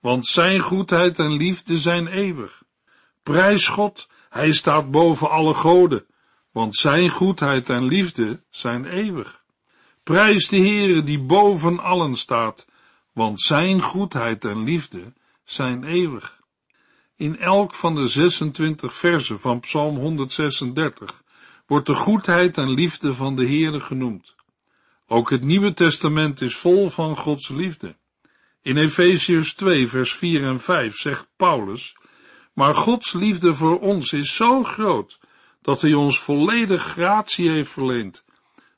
want 0.00 0.26
zijn 0.26 0.60
goedheid 0.60 1.18
en 1.18 1.32
liefde 1.32 1.78
zijn 1.78 2.06
eeuwig. 2.06 2.62
Prijs 3.22 3.68
God, 3.68 4.08
hij 4.28 4.52
staat 4.52 4.90
boven 4.90 5.30
alle 5.30 5.54
goden, 5.54 6.06
want 6.50 6.76
zijn 6.76 7.10
goedheid 7.10 7.70
en 7.70 7.84
liefde 7.84 8.40
zijn 8.50 8.84
eeuwig. 8.84 9.42
Prijs 10.02 10.48
de 10.48 10.58
Heere 10.58 11.02
die 11.02 11.20
boven 11.20 11.78
allen 11.78 12.14
staat, 12.14 12.66
want 13.12 13.40
zijn 13.40 13.82
goedheid 13.82 14.44
en 14.44 14.64
liefde 14.64 15.12
zijn 15.44 15.84
eeuwig. 15.84 16.40
In 17.16 17.38
elk 17.38 17.74
van 17.74 17.94
de 17.94 18.08
26 18.08 18.94
versen 18.94 19.40
van 19.40 19.60
Psalm 19.60 19.96
136 19.96 21.19
wordt 21.70 21.86
de 21.86 21.94
goedheid 21.94 22.58
en 22.58 22.70
liefde 22.70 23.14
van 23.14 23.36
de 23.36 23.46
Heere 23.46 23.80
genoemd. 23.80 24.34
Ook 25.06 25.30
het 25.30 25.42
Nieuwe 25.42 25.74
Testament 25.74 26.40
is 26.40 26.56
vol 26.56 26.88
van 26.88 27.16
Gods 27.16 27.48
liefde. 27.48 27.96
In 28.62 28.76
Efesiërs 28.76 29.54
2 29.54 29.88
vers 29.88 30.14
4 30.14 30.44
en 30.44 30.60
5 30.60 30.96
zegt 30.96 31.28
Paulus, 31.36 31.96
maar 32.52 32.74
Gods 32.74 33.12
liefde 33.12 33.54
voor 33.54 33.80
ons 33.80 34.12
is 34.12 34.34
zo 34.34 34.62
groot, 34.62 35.18
dat 35.62 35.80
hij 35.80 35.94
ons 35.94 36.18
volledig 36.18 36.82
gratie 36.82 37.50
heeft 37.50 37.70
verleend, 37.70 38.24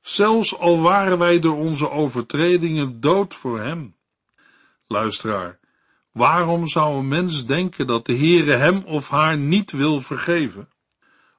zelfs 0.00 0.58
al 0.58 0.80
waren 0.80 1.18
wij 1.18 1.38
door 1.38 1.56
onze 1.56 1.90
overtredingen 1.90 3.00
dood 3.00 3.34
voor 3.34 3.60
hem. 3.60 3.96
Luisteraar, 4.86 5.58
waarom 6.10 6.66
zou 6.66 6.98
een 6.98 7.08
mens 7.08 7.46
denken 7.46 7.86
dat 7.86 8.06
de 8.06 8.16
Heere 8.16 8.52
hem 8.52 8.84
of 8.84 9.08
haar 9.08 9.38
niet 9.38 9.70
wil 9.70 10.00
vergeven? 10.00 10.71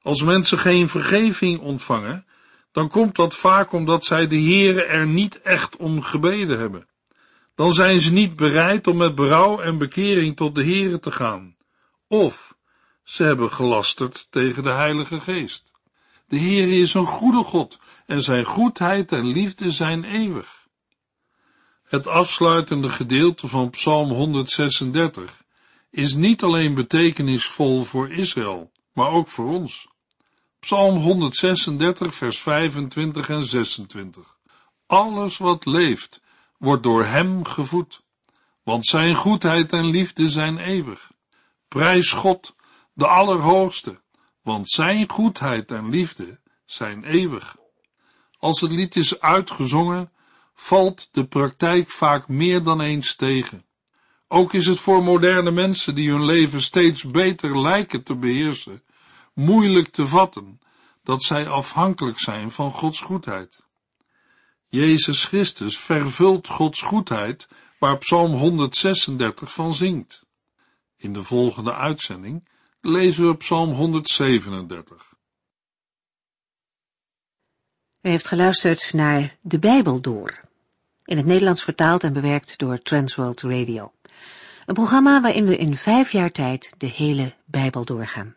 Als 0.04 0.22
mensen 0.22 0.58
geen 0.58 0.88
vergeving 0.88 1.60
ontvangen, 1.60 2.26
dan 2.72 2.88
komt 2.88 3.16
dat 3.16 3.34
vaak 3.34 3.72
omdat 3.72 4.04
zij 4.04 4.26
de 4.26 4.40
Heere 4.40 4.84
er 4.84 5.06
niet 5.06 5.40
echt 5.40 5.76
om 5.76 6.02
gebeden 6.02 6.58
hebben. 6.58 6.88
Dan 7.54 7.72
zijn 7.72 8.00
ze 8.00 8.12
niet 8.12 8.36
bereid 8.36 8.86
om 8.86 8.96
met 8.96 9.14
berouw 9.14 9.60
en 9.60 9.78
bekering 9.78 10.36
tot 10.36 10.54
de 10.54 10.62
Heere 10.62 10.98
te 10.98 11.10
gaan. 11.10 11.56
Of 12.08 12.56
ze 13.02 13.22
hebben 13.22 13.52
gelasterd 13.52 14.26
tegen 14.30 14.62
de 14.62 14.70
Heilige 14.70 15.20
Geest. 15.20 15.72
De 16.28 16.38
Heere 16.38 16.76
is 16.76 16.94
een 16.94 17.06
goede 17.06 17.44
God 17.44 17.80
en 18.06 18.22
zijn 18.22 18.44
goedheid 18.44 19.12
en 19.12 19.26
liefde 19.26 19.70
zijn 19.70 20.04
eeuwig. 20.04 20.66
Het 21.84 22.06
afsluitende 22.06 22.88
gedeelte 22.88 23.48
van 23.48 23.70
Psalm 23.70 24.10
136 24.10 25.44
is 25.90 26.14
niet 26.14 26.42
alleen 26.42 26.74
betekenisvol 26.74 27.84
voor 27.84 28.10
Israël, 28.10 28.70
maar 28.92 29.10
ook 29.10 29.28
voor 29.28 29.48
ons. 29.48 29.92
Psalm 30.64 30.96
136, 30.96 32.14
vers 32.14 32.38
25 32.38 33.28
en 33.28 33.44
26. 33.44 34.36
Alles 34.86 35.38
wat 35.38 35.66
leeft, 35.66 36.20
wordt 36.58 36.82
door 36.82 37.04
hem 37.04 37.44
gevoed, 37.44 38.02
want 38.62 38.86
zijn 38.86 39.14
goedheid 39.14 39.72
en 39.72 39.86
liefde 39.86 40.28
zijn 40.28 40.58
eeuwig. 40.58 41.10
Prijs 41.68 42.12
God, 42.12 42.54
de 42.92 43.06
Allerhoogste, 43.06 44.00
want 44.42 44.70
zijn 44.70 45.10
goedheid 45.10 45.70
en 45.70 45.88
liefde 45.88 46.40
zijn 46.64 47.04
eeuwig. 47.04 47.56
Als 48.38 48.60
het 48.60 48.70
lied 48.70 48.96
is 48.96 49.20
uitgezongen, 49.20 50.12
valt 50.54 51.08
de 51.12 51.26
praktijk 51.26 51.90
vaak 51.90 52.28
meer 52.28 52.62
dan 52.62 52.80
eens 52.80 53.14
tegen. 53.16 53.64
Ook 54.28 54.54
is 54.54 54.66
het 54.66 54.80
voor 54.80 55.02
moderne 55.02 55.50
mensen 55.50 55.94
die 55.94 56.10
hun 56.10 56.24
leven 56.24 56.62
steeds 56.62 57.10
beter 57.10 57.60
lijken 57.60 58.02
te 58.02 58.14
beheersen, 58.14 58.82
moeilijk 59.34 59.88
te 59.88 60.06
vatten 60.06 60.60
dat 61.02 61.22
zij 61.22 61.48
afhankelijk 61.48 62.20
zijn 62.20 62.50
van 62.50 62.70
Gods 62.70 63.00
goedheid. 63.00 63.62
Jezus 64.66 65.24
Christus 65.24 65.78
vervult 65.78 66.48
Gods 66.48 66.82
goedheid 66.82 67.48
waar 67.78 67.98
Psalm 67.98 68.32
136 68.32 69.52
van 69.52 69.74
zingt. 69.74 70.26
In 70.96 71.12
de 71.12 71.22
volgende 71.22 71.74
uitzending 71.74 72.48
lezen 72.80 73.28
we 73.28 73.36
Psalm 73.36 73.72
137. 73.72 75.12
U 78.00 78.08
heeft 78.08 78.26
geluisterd 78.26 78.92
naar 78.92 79.36
De 79.40 79.58
Bijbel 79.58 80.00
Door, 80.00 80.40
in 81.04 81.16
het 81.16 81.26
Nederlands 81.26 81.62
vertaald 81.62 82.02
en 82.02 82.12
bewerkt 82.12 82.58
door 82.58 82.82
Transworld 82.82 83.42
Radio. 83.42 83.92
Een 84.66 84.74
programma 84.74 85.20
waarin 85.20 85.44
we 85.44 85.56
in 85.56 85.76
vijf 85.76 86.12
jaar 86.12 86.30
tijd 86.30 86.72
de 86.78 86.86
hele 86.86 87.34
Bijbel 87.44 87.84
doorgaan. 87.84 88.36